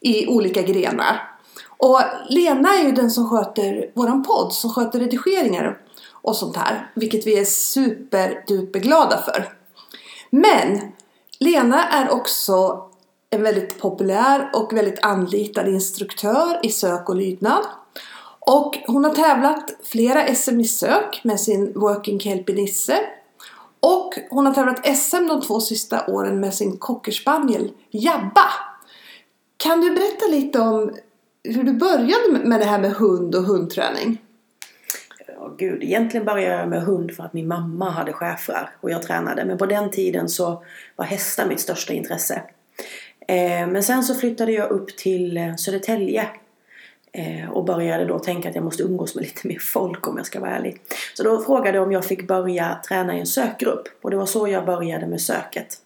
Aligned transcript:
i 0.02 0.28
olika 0.28 0.62
grenar. 0.62 1.30
Och 1.78 2.02
Lena 2.30 2.70
är 2.70 2.84
ju 2.84 2.92
den 2.92 3.12
som 3.12 3.30
sköter 3.30 3.92
våran 3.94 4.24
podd, 4.24 4.54
som 4.54 4.74
sköter 4.74 5.00
redigeringar 5.00 5.78
och 6.12 6.36
sånt 6.36 6.56
här. 6.56 6.92
Vilket 6.96 7.28
vi 7.28 7.40
är 7.40 7.46
superduperglada 7.46 9.18
för. 9.18 9.54
Men 10.30 10.82
Lena 11.40 11.90
är 11.90 12.12
också 12.12 12.86
en 13.30 13.44
väldigt 13.44 13.82
populär 13.82 14.50
och 14.54 14.74
väldigt 14.74 15.06
anlitad 15.06 15.68
instruktör 15.68 16.60
i 16.64 16.70
sök 16.70 17.10
och 17.10 17.16
lydnad. 17.16 17.64
Och 18.40 18.78
hon 18.88 19.04
har 19.04 19.14
tävlat 19.16 19.72
flera 19.84 20.36
SM 20.36 20.60
i 20.60 20.68
sök 20.68 21.22
med 21.24 21.40
sin 21.40 21.74
Working 21.76 22.20
Kelpie 22.20 22.56
Nisse. 22.56 23.00
Och 23.80 24.14
hon 24.30 24.46
har 24.46 24.54
tävlat 24.54 24.98
SM 24.98 25.28
de 25.28 25.42
två 25.42 25.60
sista 25.60 26.08
åren 26.08 26.40
med 26.40 26.54
sin 26.54 26.78
cockerspaniel 26.78 27.72
Jabba. 27.92 28.69
Kan 29.64 29.82
du 29.82 29.92
berätta 29.92 30.28
lite 30.28 30.60
om 30.60 30.96
hur 31.44 31.64
du 31.64 31.74
började 31.74 32.48
med 32.48 32.60
det 32.60 32.66
här 32.66 32.80
med 32.80 32.92
hund 32.92 33.36
och 33.36 33.44
hundträning? 33.44 34.18
Ja, 35.28 35.56
gud, 35.58 35.84
egentligen 35.84 36.26
började 36.26 36.56
jag 36.56 36.70
med 36.70 36.82
hund 36.82 37.12
för 37.12 37.24
att 37.24 37.34
min 37.34 37.48
mamma 37.48 37.90
hade 37.90 38.14
schäfrar 38.14 38.70
och 38.82 38.92
jag 38.92 39.04
tränade. 39.04 39.46
Men 39.46 39.58
på 39.58 39.66
den 39.66 39.92
tiden 39.92 40.30
så 40.30 40.64
var 40.96 41.06
hästar 41.06 41.48
mitt 41.48 41.60
största 41.60 41.94
intresse. 41.94 42.42
Eh, 43.28 43.68
men 43.68 43.84
sen 43.84 44.04
så 44.04 44.16
flyttade 44.16 44.52
jag 44.52 44.72
upp 44.72 44.98
till 44.98 45.38
eh, 45.38 45.56
Södertälje 45.56 46.30
Eh, 47.12 47.50
och 47.50 47.66
började 47.66 48.06
då 48.06 48.20
tänka 48.20 48.50
att 48.50 48.56
jag 48.56 48.64
måste 48.64 48.84
umgås 48.84 49.16
med 49.16 49.24
lite 49.24 49.48
mer 49.48 49.60
folk 49.60 50.08
om 50.08 50.18
jag 50.18 50.26
ska 50.26 50.40
vara 50.40 50.52
ärlig. 50.52 50.82
Så 51.14 51.24
då 51.24 51.42
frågade 51.42 51.78
jag 51.78 51.86
om 51.86 51.92
jag 51.92 52.06
fick 52.06 52.28
börja 52.28 52.80
träna 52.88 53.18
i 53.18 53.20
en 53.20 53.26
sökgrupp. 53.26 53.88
Och 54.02 54.12
det 54.12 54.18
var 54.18 54.26
så 54.26 54.48
jag 54.48 54.66
började 54.66 55.08
med 55.08 55.22
söket. 55.22 55.78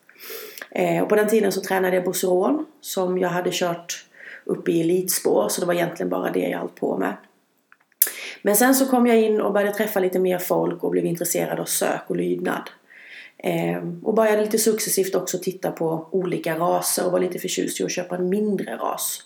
Eh, 0.75 1.03
och 1.03 1.09
på 1.09 1.15
den 1.15 1.27
tiden 1.27 1.51
så 1.51 1.61
tränade 1.61 1.95
jag 1.95 2.05
Bosseron 2.05 2.65
som 2.81 3.17
jag 3.17 3.29
hade 3.29 3.49
kört 3.53 4.05
upp 4.45 4.69
i 4.69 4.81
elitspår. 4.81 5.49
Så 5.49 5.61
det 5.61 5.67
var 5.67 5.73
egentligen 5.73 6.09
bara 6.09 6.31
det 6.31 6.49
jag 6.49 6.59
höll 6.59 6.69
på 6.69 6.97
med. 6.97 7.13
Men 8.41 8.55
sen 8.55 8.75
så 8.75 8.85
kom 8.85 9.07
jag 9.07 9.21
in 9.21 9.41
och 9.41 9.53
började 9.53 9.73
träffa 9.73 9.99
lite 9.99 10.19
mer 10.19 10.37
folk 10.37 10.83
och 10.83 10.91
blev 10.91 11.05
intresserad 11.05 11.59
av 11.59 11.65
sök 11.65 12.01
och 12.07 12.15
lydnad. 12.15 12.69
Eh, 13.37 13.83
och 14.03 14.13
började 14.13 14.41
lite 14.41 14.57
successivt 14.57 15.15
också 15.15 15.37
titta 15.37 15.71
på 15.71 16.07
olika 16.11 16.59
raser 16.59 17.05
och 17.05 17.11
var 17.11 17.19
lite 17.19 17.39
förtjust 17.39 17.81
i 17.81 17.83
att 17.83 17.91
köpa 17.91 18.15
en 18.15 18.29
mindre 18.29 18.75
ras 18.75 19.19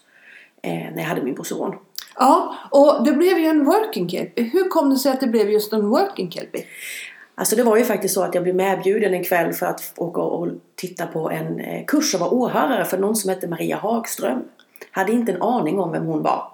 eh, 0.61 0.71
när 0.71 0.97
jag 0.97 1.03
hade 1.03 1.23
min 1.23 1.35
Bosseron. 1.35 1.75
Ja, 2.15 2.55
och 2.71 3.05
det 3.05 3.11
blev 3.11 3.37
ju 3.37 3.45
en 3.45 3.65
working 3.65 4.09
kelpie. 4.09 4.43
Hur 4.43 4.69
kom 4.69 4.89
det 4.89 4.97
sig 4.97 5.11
att 5.11 5.19
det 5.19 5.27
blev 5.27 5.49
just 5.49 5.73
en 5.73 5.89
working 5.89 6.31
kelpie? 6.31 6.65
Alltså 7.39 7.55
det 7.55 7.63
var 7.63 7.77
ju 7.77 7.83
faktiskt 7.83 8.13
så 8.13 8.23
att 8.23 8.35
jag 8.35 8.43
blev 8.43 8.55
medbjuden 8.55 9.13
en 9.13 9.23
kväll 9.23 9.53
för 9.53 9.65
att 9.65 9.93
åka 9.95 10.21
och 10.21 10.47
titta 10.75 11.07
på 11.07 11.31
en 11.31 11.59
eh, 11.59 11.85
kurs 11.85 12.13
och 12.13 12.19
vara 12.19 12.29
åhörare 12.29 12.85
för 12.85 12.97
någon 12.97 13.15
som 13.15 13.29
hette 13.29 13.47
Maria 13.47 13.77
Hagström. 13.77 14.43
Hade 14.91 15.11
inte 15.11 15.31
en 15.31 15.41
aning 15.41 15.79
om 15.79 15.91
vem 15.91 16.05
hon 16.05 16.23
var. 16.23 16.51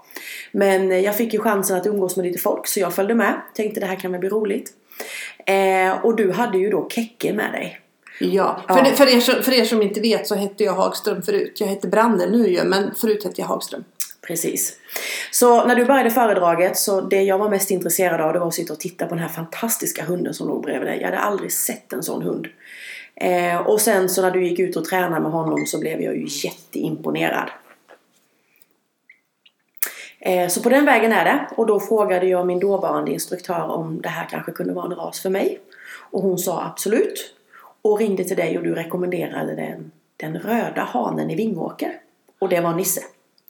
Men 0.52 0.92
eh, 0.92 1.00
jag 1.00 1.16
fick 1.16 1.34
ju 1.34 1.40
chansen 1.40 1.78
att 1.78 1.88
umgås 1.88 2.18
med 2.18 2.26
lite 2.26 2.40
folk 2.40 2.68
så 2.68 2.80
jag 2.80 2.94
följde 2.94 3.16
med. 3.16 3.42
Tänkte 3.56 3.80
det 3.80 3.86
här 3.86 3.96
kan 3.96 4.12
väl 4.12 4.20
bli 4.20 4.30
roligt. 4.30 4.70
Eh, 5.46 6.06
och 6.06 6.16
du 6.16 6.32
hade 6.32 6.58
ju 6.58 6.70
då 6.70 6.90
Kekke 6.90 7.34
med 7.34 7.52
dig. 7.52 7.80
Ja, 8.20 8.62
för, 8.68 8.78
ja. 8.78 8.84
Det, 8.84 8.96
för, 8.96 9.16
er 9.16 9.20
som, 9.20 9.44
för 9.44 9.54
er 9.54 9.66
som 9.66 9.82
inte 9.82 10.02
vet 10.02 10.28
så 10.28 10.36
hette 10.36 10.64
jag 10.64 10.74
Hagström 10.74 11.22
förut. 11.22 11.58
Jag 11.60 11.68
hette 11.68 11.88
Brander 11.88 12.30
nu 12.30 12.48
ju, 12.48 12.64
men 12.64 12.96
förut 12.96 13.24
hette 13.24 13.42
jag 13.42 13.48
Hagström. 13.48 13.84
Precis. 14.28 14.78
Så 15.32 15.66
när 15.66 15.76
du 15.76 15.86
började 15.86 16.12
föredraget 16.12 16.78
så 16.78 17.02
det 17.02 17.22
jag 17.22 17.38
var 17.38 17.50
mest 17.50 17.72
intresserad 17.72 18.22
av 18.22 18.34
det 18.34 18.40
var 18.40 18.48
att 18.48 18.54
sitta 18.54 18.74
och 18.74 18.80
titta 18.80 19.06
på 19.06 19.16
den 19.16 19.24
här 19.24 19.30
fantastiska 19.30 20.06
hunden 20.06 20.34
som 20.34 20.48
låg 20.48 20.64
bredvid 20.64 20.88
dig. 20.88 20.98
Jag 20.98 21.06
hade 21.06 21.20
aldrig 21.20 21.52
sett 21.52 21.94
en 21.94 22.04
sån 22.04 22.22
hund. 22.22 22.48
Eh, 23.16 23.58
och 23.58 23.82
sen 23.82 24.10
så 24.10 24.22
när 24.22 24.32
du 24.32 24.48
gick 24.48 24.60
ut 24.60 24.76
och 24.76 24.86
tränade 24.86 25.22
med 25.22 25.32
honom 25.32 25.66
så 25.66 25.80
blev 25.80 26.02
jag 26.02 26.18
ju 26.18 26.28
jätteimponerad. 26.28 27.50
Eh, 30.20 30.48
så 30.48 30.62
på 30.62 30.70
den 30.70 30.86
vägen 30.86 31.12
är 31.12 31.26
det. 31.26 31.48
Och 31.58 31.66
då 31.66 31.80
frågade 31.80 32.28
jag 32.28 32.48
min 32.48 32.60
dåvarande 32.60 33.12
instruktör 33.12 33.64
om 33.64 34.02
det 34.02 34.10
här 34.10 34.28
kanske 34.30 34.52
kunde 34.52 34.74
vara 34.74 34.86
en 34.86 34.96
ras 34.96 35.22
för 35.22 35.30
mig. 35.30 35.60
Och 36.12 36.22
hon 36.22 36.38
sa 36.38 36.64
absolut. 36.64 37.36
Och 37.82 38.00
ringde 38.00 38.24
till 38.24 38.38
dig 38.38 38.58
och 38.58 38.64
du 38.64 38.76
rekommenderade 38.76 39.56
den, 39.56 39.92
den 40.18 40.40
röda 40.40 40.82
hanen 40.82 41.30
i 41.30 41.36
Vingåker. 41.36 42.00
Och 42.40 42.50
det 42.50 42.62
var 42.62 42.74
Nisse. 42.74 43.02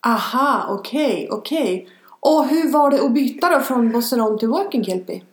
Aha, 0.05 0.65
okej, 0.69 1.05
okay, 1.05 1.27
okej. 1.29 1.73
Okay. 1.73 1.87
Och 2.19 2.47
hur 2.47 2.71
var 2.71 2.91
det 2.91 3.01
att 3.01 3.13
byta 3.13 3.49
då 3.49 3.59
från 3.59 3.91
Bosseron 3.91 4.39
till 4.39 4.47
Working 4.47 4.83
Kelpie? 4.83 5.23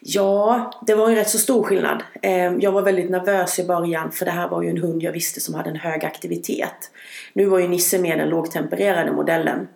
Ja, 0.00 0.70
det 0.86 0.94
var 0.94 1.08
ju 1.08 1.14
rätt 1.14 1.30
så 1.30 1.38
stor 1.38 1.62
skillnad. 1.62 2.02
Ehm, 2.22 2.60
jag 2.60 2.72
var 2.72 2.82
väldigt 2.82 3.10
nervös 3.10 3.58
i 3.58 3.64
början 3.64 4.12
för 4.12 4.24
det 4.24 4.30
här 4.30 4.48
var 4.48 4.62
ju 4.62 4.70
en 4.70 4.78
hund 4.78 5.02
jag 5.02 5.12
visste 5.12 5.40
som 5.40 5.54
hade 5.54 5.70
en 5.70 5.76
hög 5.76 6.04
aktivitet. 6.04 6.90
Nu 7.32 7.44
var 7.46 7.58
ju 7.58 7.68
Nisse 7.68 7.98
med 7.98 8.18
den 8.18 8.28
lågtempererade 8.28 9.12
modellen. 9.12 9.68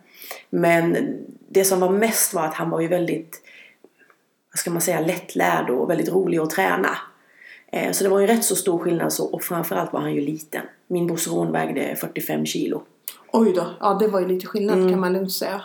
Men 0.50 0.97
det 1.48 1.65
som 1.65 1.81
var 1.81 1.91
mest 1.91 2.34
var 2.34 2.44
att 2.44 2.54
han 2.54 2.71
var 2.71 2.81
ju 2.81 2.88
väldigt, 2.88 3.41
vad 4.53 4.59
ska 4.59 4.71
man 4.71 4.81
säga, 4.81 5.00
lättlärd 5.00 5.71
och 5.71 5.91
väldigt 5.91 6.12
rolig 6.12 6.38
att 6.38 6.50
träna. 6.50 6.98
Ehm, 7.72 7.92
så 7.92 8.04
det 8.04 8.10
var 8.10 8.21
ju 8.21 8.26
rätt 8.26 8.44
så 8.44 8.56
stor 8.56 8.78
skillnad 8.78 9.12
så, 9.12 9.26
och 9.26 9.42
framförallt 9.42 9.92
var 9.92 10.00
han 10.00 10.15
ju 10.15 10.21
liten. 10.21 10.62
Min 10.87 11.06
Bosseron 11.06 11.53
vägde 11.53 11.97
45 11.97 12.47
kilo. 12.47 12.82
Oj 13.32 13.53
då, 13.53 13.66
ja 13.81 13.94
det 13.94 14.09
var 14.09 14.20
ju 14.20 14.28
lite 14.28 14.47
skillnad 14.47 14.78
mm. 14.78 14.91
kan 14.91 15.00
man 15.00 15.12
lugnt 15.12 15.32
säga. 15.32 15.62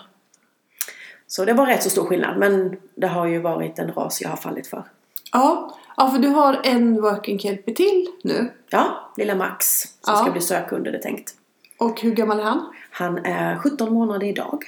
Så 1.28 1.46
det 1.46 1.54
var 1.54 1.66
rätt 1.66 1.84
så 1.84 1.90
stor 1.90 2.06
skillnad 2.06 2.38
men 2.38 2.78
det 2.96 3.08
har 3.08 3.28
ju 3.28 3.40
varit 3.40 3.80
en 3.80 3.94
ras 3.94 4.22
jag 4.22 4.30
har 4.30 4.38
fallit 4.38 4.68
för. 4.68 4.84
Ja, 5.32 5.78
ja 5.98 6.12
för 6.12 6.20
du 6.20 6.28
har 6.28 6.62
en 6.64 7.02
working 7.02 7.40
kelpie 7.40 7.76
till 7.76 8.08
nu. 8.24 8.52
Ja, 8.70 9.12
lilla 9.18 9.36
Max 9.36 9.82
som 9.82 10.14
ja. 10.14 10.16
ska 10.16 10.32
bli 10.32 10.42
sökhund 10.42 10.88
är 10.88 10.92
det 10.92 11.02
tänkt. 11.02 11.34
Och 11.80 12.02
hur 12.02 12.12
gammal 12.12 12.40
är 12.40 12.44
han? 12.44 12.74
Han 12.92 13.18
är 13.18 13.58
17 13.58 13.94
månader 13.94 14.28
idag. 14.28 14.64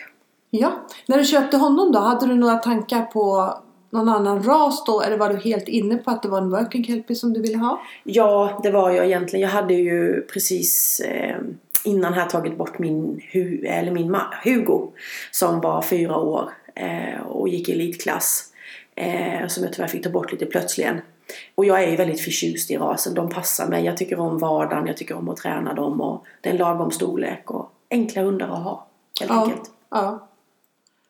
Ja, 0.49 0.71
när 1.05 1.17
du 1.17 1.23
köpte 1.23 1.57
honom 1.57 1.91
då, 1.91 1.99
hade 1.99 2.27
du 2.27 2.35
några 2.35 2.55
tankar 2.55 3.01
på 3.01 3.53
någon 3.89 4.09
annan 4.09 4.43
ras 4.43 4.83
då? 4.85 5.01
Eller 5.01 5.17
var 5.17 5.29
du 5.29 5.37
helt 5.37 5.67
inne 5.67 5.97
på 5.97 6.11
att 6.11 6.23
det 6.23 6.29
var 6.29 6.37
en 6.37 6.49
working 6.49 6.83
kelpie 6.83 7.15
som 7.15 7.33
du 7.33 7.41
ville 7.41 7.57
ha? 7.57 7.81
Ja, 8.03 8.59
det 8.63 8.71
var 8.71 8.91
jag 8.91 9.05
egentligen. 9.05 9.43
Jag 9.43 9.49
hade 9.49 9.73
ju 9.73 10.21
precis 10.21 10.99
eh, 10.99 11.38
innan 11.83 12.13
här 12.13 12.25
tagit 12.25 12.57
bort 12.57 12.79
min, 12.79 13.21
Hu 13.31 13.65
eller 13.65 13.91
min 13.91 14.15
Hugo 14.43 14.91
som 15.31 15.61
var 15.61 15.81
fyra 15.81 16.17
år 16.17 16.49
eh, 16.75 17.21
och 17.21 17.49
gick 17.49 17.69
i 17.69 17.71
elitklass. 17.71 18.45
Eh, 18.95 19.47
som 19.47 19.63
jag 19.63 19.73
tyvärr 19.73 19.87
fick 19.87 20.03
ta 20.03 20.09
bort 20.09 20.31
lite 20.31 20.45
plötsligen. 20.45 21.01
Och 21.55 21.65
jag 21.65 21.83
är 21.83 21.89
ju 21.89 21.95
väldigt 21.95 22.21
förtjust 22.21 22.71
i 22.71 22.77
rasen. 22.77 23.13
De 23.13 23.29
passar 23.29 23.67
mig. 23.67 23.85
Jag 23.85 23.97
tycker 23.97 24.19
om 24.19 24.37
vardagen. 24.37 24.87
Jag 24.87 24.97
tycker 24.97 25.17
om 25.17 25.29
att 25.29 25.37
träna 25.37 25.73
dem. 25.73 26.01
Och 26.01 26.25
det 26.41 26.49
är 26.49 26.53
en 26.53 26.57
lagom 26.57 26.91
storlek 26.91 27.51
och 27.51 27.71
enkla 27.89 28.21
hundar 28.21 28.47
att 28.47 28.63
ha. 28.63 28.87
Helt 29.19 29.31
ja, 29.31 29.43
enkelt. 29.43 29.71
Ja. 29.89 30.27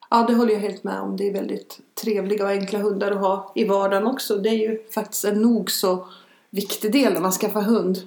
ja, 0.09 0.25
det 0.27 0.33
håller 0.33 0.53
jag 0.53 0.59
helt 0.59 0.83
med 0.83 0.99
om. 0.99 1.17
Det 1.17 1.27
är 1.27 1.33
väldigt 1.33 1.79
trevliga 2.01 2.43
och 2.43 2.51
enkla 2.51 2.79
hundar 2.79 3.11
att 3.11 3.19
ha 3.19 3.51
i 3.55 3.65
vardagen 3.65 4.07
också. 4.07 4.37
Det 4.37 4.49
är 4.49 4.69
ju 4.69 4.83
faktiskt 4.93 5.25
en 5.25 5.41
nog 5.41 5.71
så 5.71 6.07
viktig 6.49 6.91
del 6.91 7.13
när 7.13 7.21
man 7.21 7.31
skaffar 7.31 7.61
hund 7.61 7.97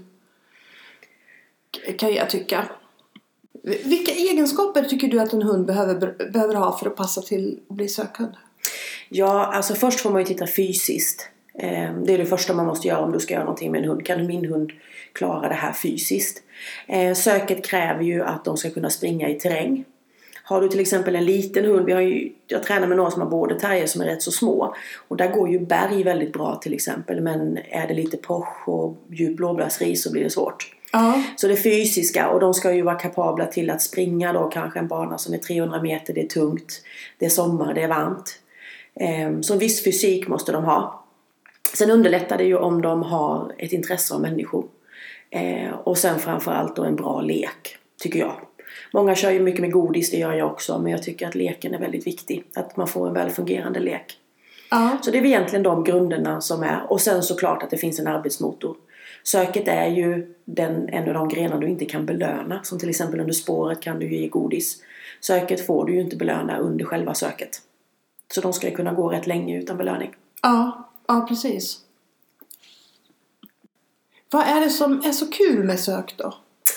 kan 1.98 2.14
jag 2.14 2.30
tycka. 2.30 2.68
Vilka 3.62 4.12
egenskaper 4.12 4.82
tycker 4.82 5.08
du 5.08 5.20
att 5.20 5.32
en 5.32 5.42
hund 5.42 5.66
behöver, 5.66 6.30
behöver 6.32 6.54
ha 6.54 6.78
för 6.78 6.86
att 6.86 6.96
passa 6.96 7.22
till 7.22 7.60
att 7.68 7.76
bli 7.76 7.88
sökhund? 7.88 8.32
Ja, 9.08 9.46
alltså 9.46 9.74
först 9.74 10.00
får 10.00 10.10
man 10.10 10.20
ju 10.20 10.26
titta 10.26 10.46
fysiskt. 10.46 11.28
Ehm, 11.58 12.04
det 12.04 12.14
är 12.14 12.18
det 12.18 12.26
första 12.26 12.54
man 12.54 12.66
måste 12.66 12.88
göra 12.88 13.00
om 13.00 13.12
du 13.12 13.20
ska 13.20 13.34
göra 13.34 13.44
någonting 13.44 13.72
med 13.72 13.82
en 13.82 13.88
hund. 13.88 14.06
Kan 14.06 14.26
min 14.26 14.44
hund 14.44 14.70
klara 15.12 15.48
det 15.48 15.54
här 15.54 15.72
fysiskt? 15.72 16.42
Ehm, 16.86 17.14
söket 17.14 17.64
kräver 17.64 18.02
ju 18.02 18.22
att 18.22 18.44
de 18.44 18.56
ska 18.56 18.70
kunna 18.70 18.90
springa 18.90 19.28
i 19.28 19.34
terräng. 19.34 19.84
Har 20.44 20.60
du 20.60 20.68
till 20.68 20.80
exempel 20.80 21.16
en 21.16 21.24
liten 21.24 21.64
hund, 21.64 21.86
vi 21.86 21.92
har 21.92 22.00
ju, 22.00 22.32
jag 22.46 22.62
tränar 22.62 22.86
med 22.86 22.96
några 22.96 23.10
som 23.10 23.22
har 23.22 23.28
border 23.28 23.58
terrier 23.58 23.86
som 23.86 24.00
är 24.00 24.06
rätt 24.06 24.22
så 24.22 24.30
små. 24.30 24.74
Och 25.08 25.16
där 25.16 25.28
går 25.28 25.50
ju 25.50 25.58
berg 25.58 26.02
väldigt 26.02 26.32
bra 26.32 26.56
till 26.56 26.74
exempel. 26.74 27.20
Men 27.20 27.58
är 27.70 27.88
det 27.88 27.94
lite 27.94 28.16
poch 28.16 28.68
och 28.68 28.96
djup 29.10 29.36
blåbärsris 29.36 30.02
så 30.02 30.12
blir 30.12 30.24
det 30.24 30.30
svårt. 30.30 30.74
Ja. 30.92 31.22
Så 31.36 31.48
det 31.48 31.56
fysiska 31.56 32.28
och 32.28 32.40
de 32.40 32.54
ska 32.54 32.74
ju 32.74 32.82
vara 32.82 32.94
kapabla 32.94 33.46
till 33.46 33.70
att 33.70 33.82
springa 33.82 34.32
då 34.32 34.48
kanske 34.48 34.78
en 34.78 34.88
bana 34.88 35.18
som 35.18 35.34
är 35.34 35.38
300 35.38 35.82
meter, 35.82 36.14
det 36.14 36.22
är 36.22 36.26
tungt, 36.26 36.82
det 37.18 37.24
är 37.24 37.30
sommar, 37.30 37.74
det 37.74 37.82
är 37.82 37.88
varmt. 37.88 38.38
Ehm, 38.94 39.42
så 39.42 39.52
en 39.52 39.58
viss 39.58 39.84
fysik 39.84 40.28
måste 40.28 40.52
de 40.52 40.64
ha. 40.64 41.04
Sen 41.74 41.90
underlättar 41.90 42.38
det 42.38 42.44
ju 42.44 42.56
om 42.56 42.82
de 42.82 43.02
har 43.02 43.52
ett 43.58 43.72
intresse 43.72 44.14
av 44.14 44.20
människor. 44.20 44.64
Ehm, 45.30 45.74
och 45.74 45.98
sen 45.98 46.18
framförallt 46.18 46.76
då 46.76 46.84
en 46.84 46.96
bra 46.96 47.20
lek, 47.20 47.76
tycker 48.00 48.18
jag. 48.18 48.40
Många 48.92 49.14
kör 49.14 49.30
ju 49.30 49.40
mycket 49.40 49.60
med 49.60 49.72
godis, 49.72 50.10
det 50.10 50.16
gör 50.16 50.32
jag 50.32 50.52
också. 50.52 50.78
Men 50.78 50.92
jag 50.92 51.02
tycker 51.02 51.28
att 51.28 51.34
leken 51.34 51.74
är 51.74 51.78
väldigt 51.78 52.06
viktig. 52.06 52.44
Att 52.54 52.76
man 52.76 52.88
får 52.88 53.08
en 53.08 53.14
väl 53.14 53.30
fungerande 53.30 53.80
lek. 53.80 54.18
Ja. 54.70 54.98
Så 55.02 55.10
det 55.10 55.18
är 55.18 55.24
egentligen 55.24 55.62
de 55.62 55.84
grunderna 55.84 56.40
som 56.40 56.62
är. 56.62 56.82
Och 56.88 57.00
sen 57.00 57.22
såklart 57.22 57.62
att 57.62 57.70
det 57.70 57.76
finns 57.76 58.00
en 58.00 58.06
arbetsmotor. 58.06 58.76
Söket 59.22 59.68
är 59.68 59.86
ju 59.86 60.34
den, 60.44 60.88
en 60.88 61.08
av 61.08 61.14
de 61.14 61.28
grenar 61.28 61.58
du 61.58 61.68
inte 61.68 61.84
kan 61.84 62.06
belöna. 62.06 62.60
Som 62.64 62.78
till 62.78 62.88
exempel 62.88 63.20
under 63.20 63.32
spåret 63.32 63.82
kan 63.82 63.98
du 63.98 64.06
ju 64.06 64.16
ge 64.16 64.28
godis. 64.28 64.82
Söket 65.20 65.66
får 65.66 65.86
du 65.86 65.94
ju 65.94 66.00
inte 66.00 66.16
belöna 66.16 66.58
under 66.58 66.84
själva 66.84 67.14
söket. 67.14 67.60
Så 68.34 68.40
de 68.40 68.52
ska 68.52 68.70
kunna 68.70 68.92
gå 68.92 69.08
rätt 69.08 69.26
länge 69.26 69.58
utan 69.58 69.76
belöning. 69.76 70.14
Ja, 70.42 70.88
ja 71.06 71.26
precis. 71.28 71.78
Vad 74.30 74.46
är 74.46 74.60
det 74.60 74.70
som 74.70 75.02
är 75.04 75.12
så 75.12 75.30
kul 75.30 75.64
med 75.64 75.80
sök 75.80 76.14
då? 76.16 76.34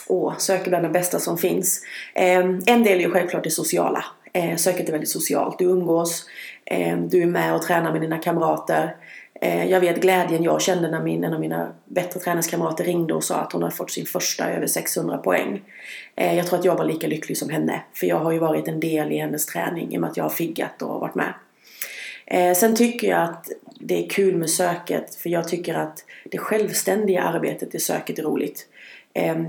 Åh, 0.07 0.37
sök 0.37 0.65
är 0.65 0.69
bland 0.69 0.85
det 0.85 0.89
bästa 0.89 1.19
som 1.19 1.37
finns. 1.37 1.81
Eh, 2.15 2.39
en 2.39 2.83
del 2.83 2.87
är 2.87 2.99
ju 2.99 3.11
självklart 3.11 3.43
det 3.43 3.51
sociala. 3.51 4.05
Eh, 4.33 4.55
söket 4.55 4.87
är 4.87 4.91
väldigt 4.91 5.09
socialt. 5.09 5.59
Du 5.59 5.65
umgås, 5.65 6.25
eh, 6.65 6.97
du 6.97 7.21
är 7.21 7.25
med 7.25 7.55
och 7.55 7.61
tränar 7.61 7.91
med 7.91 8.01
dina 8.01 8.17
kamrater. 8.17 8.95
Eh, 9.41 9.65
jag 9.65 9.79
vet 9.79 10.01
glädjen 10.01 10.43
jag 10.43 10.61
kände 10.61 10.91
när 10.91 11.03
min, 11.03 11.23
en 11.23 11.33
av 11.33 11.39
mina 11.39 11.73
bättre 11.85 12.19
träningskamrater 12.19 12.83
ringde 12.83 13.13
och 13.13 13.23
sa 13.23 13.35
att 13.35 13.53
hon 13.53 13.61
hade 13.63 13.75
fått 13.75 13.91
sin 13.91 14.05
första 14.05 14.49
över 14.49 14.67
600 14.67 15.17
poäng. 15.17 15.61
Eh, 16.15 16.37
jag 16.37 16.47
tror 16.47 16.59
att 16.59 16.65
jag 16.65 16.75
var 16.75 16.85
lika 16.85 17.07
lycklig 17.07 17.37
som 17.37 17.49
henne. 17.49 17.81
För 17.93 18.07
jag 18.07 18.19
har 18.19 18.31
ju 18.31 18.39
varit 18.39 18.67
en 18.67 18.79
del 18.79 19.11
i 19.11 19.17
hennes 19.17 19.45
träning 19.45 19.93
i 19.93 19.97
och 19.97 20.01
med 20.01 20.09
att 20.09 20.17
jag 20.17 20.23
har 20.23 20.29
figgat 20.29 20.81
och 20.81 20.99
varit 20.99 21.15
med. 21.15 21.33
Eh, 22.25 22.53
sen 22.53 22.75
tycker 22.75 23.07
jag 23.07 23.21
att 23.21 23.51
det 23.79 24.05
är 24.05 24.09
kul 24.09 24.35
med 24.35 24.49
söket 24.49 25.15
för 25.15 25.29
jag 25.29 25.47
tycker 25.47 25.73
att 25.73 26.05
det 26.31 26.37
självständiga 26.37 27.23
arbetet 27.23 27.75
i 27.75 27.79
söket 27.79 28.19
är 28.19 28.23
roligt. 28.23 28.67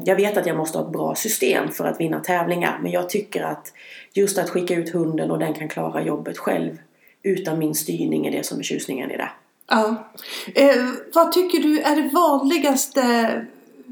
Jag 0.05 0.17
vet 0.17 0.37
att 0.37 0.47
jag 0.47 0.57
måste 0.57 0.79
ha 0.79 0.87
ett 0.87 0.93
bra 0.93 1.15
system 1.15 1.73
för 1.73 1.85
att 1.85 2.01
vinna 2.01 2.21
tävlingar 2.21 2.79
men 2.83 2.93
jag 2.93 3.11
tycker 3.11 3.43
att 3.43 3.73
just 4.13 4.39
att 4.39 4.51
skicka 4.51 4.75
ut 4.75 4.93
hunden 4.93 5.31
och 5.31 5.39
den 5.39 5.55
kan 5.55 5.69
klara 5.69 6.03
jobbet 6.03 6.39
själv 6.39 6.79
utan 7.23 7.59
min 7.59 7.75
styrning 7.75 8.27
är 8.27 8.31
det 8.31 8.47
som 8.47 8.59
är 8.59 8.63
tjusningen 8.63 9.11
i 9.11 9.17
det. 9.17 9.29
Ja. 9.67 10.11
Eh, 10.55 10.87
vad 11.15 11.33
tycker 11.33 11.59
du 11.59 11.81
är 11.81 11.97
det 11.97 12.09
vanligaste 12.09 13.03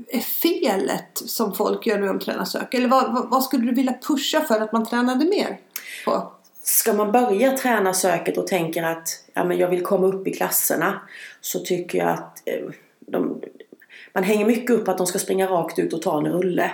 eh, 0.09 0.21
felet 0.21 1.11
som 1.15 1.55
folk 1.55 1.87
gör 1.87 1.99
när 1.99 2.07
de 2.07 2.19
tränar 2.19 2.45
sök? 2.45 2.75
Eller 2.75 2.89
vad, 2.89 3.13
vad, 3.13 3.31
vad 3.31 3.45
skulle 3.45 3.67
du 3.67 3.75
vilja 3.75 3.95
pusha 4.09 4.41
för 4.41 4.61
att 4.61 4.73
man 4.73 4.87
tränade 4.87 5.25
mer 5.25 5.59
på? 6.05 6.33
Ska 6.63 6.93
man 6.93 7.13
börja 7.13 7.57
träna 7.57 7.95
söket 7.95 8.39
och 8.39 8.47
tänker 8.47 8.83
att 8.83 9.09
ja, 9.35 9.45
men 9.45 9.59
jag 9.59 9.69
vill 9.69 9.83
komma 9.83 10.07
upp 10.07 10.29
i 10.29 10.33
klasserna 10.33 11.01
så 11.41 11.59
tycker 11.59 11.99
jag 11.99 12.09
att 12.09 12.43
eh, 12.45 12.71
de, 13.01 13.41
man 14.13 14.25
hänger 14.25 14.47
mycket 14.47 14.71
upp 14.71 14.89
att 14.89 14.99
de 14.99 15.07
ska 15.07 15.19
springa 15.19 15.47
rakt 15.47 15.79
ut 15.79 15.93
och 15.93 16.03
ta 16.03 16.19
en 16.19 16.33
rulle. 16.33 16.71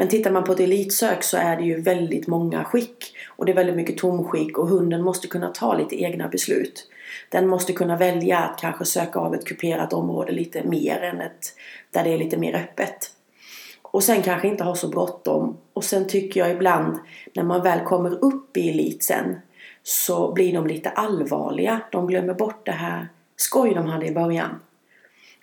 Men 0.00 0.08
tittar 0.08 0.30
man 0.30 0.44
på 0.44 0.52
ett 0.52 0.60
elitsök 0.60 1.22
så 1.22 1.36
är 1.36 1.56
det 1.56 1.62
ju 1.62 1.80
väldigt 1.80 2.26
många 2.26 2.64
skick 2.64 3.16
och 3.28 3.46
det 3.46 3.52
är 3.52 3.56
väldigt 3.56 3.76
mycket 3.76 3.98
tomskick 3.98 4.58
och 4.58 4.68
hunden 4.68 5.02
måste 5.02 5.28
kunna 5.28 5.48
ta 5.48 5.74
lite 5.74 6.02
egna 6.02 6.28
beslut. 6.28 6.88
Den 7.28 7.48
måste 7.48 7.72
kunna 7.72 7.96
välja 7.96 8.38
att 8.38 8.60
kanske 8.60 8.84
söka 8.84 9.18
av 9.18 9.34
ett 9.34 9.46
kuperat 9.46 9.92
område 9.92 10.32
lite 10.32 10.64
mer 10.64 11.00
än 11.00 11.20
ett 11.20 11.54
där 11.90 12.04
det 12.04 12.10
är 12.10 12.18
lite 12.18 12.36
mer 12.36 12.54
öppet. 12.54 13.10
Och 13.82 14.02
sen 14.02 14.22
kanske 14.22 14.48
inte 14.48 14.64
ha 14.64 14.74
så 14.74 14.88
bråttom. 14.88 15.56
Och 15.72 15.84
sen 15.84 16.08
tycker 16.08 16.40
jag 16.40 16.50
ibland 16.50 16.98
när 17.34 17.42
man 17.42 17.62
väl 17.62 17.80
kommer 17.80 18.24
upp 18.24 18.56
i 18.56 18.70
elit 18.70 19.02
sen 19.02 19.40
så 19.82 20.32
blir 20.32 20.52
de 20.52 20.66
lite 20.66 20.90
allvarliga. 20.90 21.80
De 21.92 22.06
glömmer 22.06 22.34
bort 22.34 22.66
det 22.66 22.72
här 22.72 23.08
skoj 23.36 23.74
de 23.74 23.86
hade 23.86 24.06
i 24.06 24.12
början. 24.12 24.60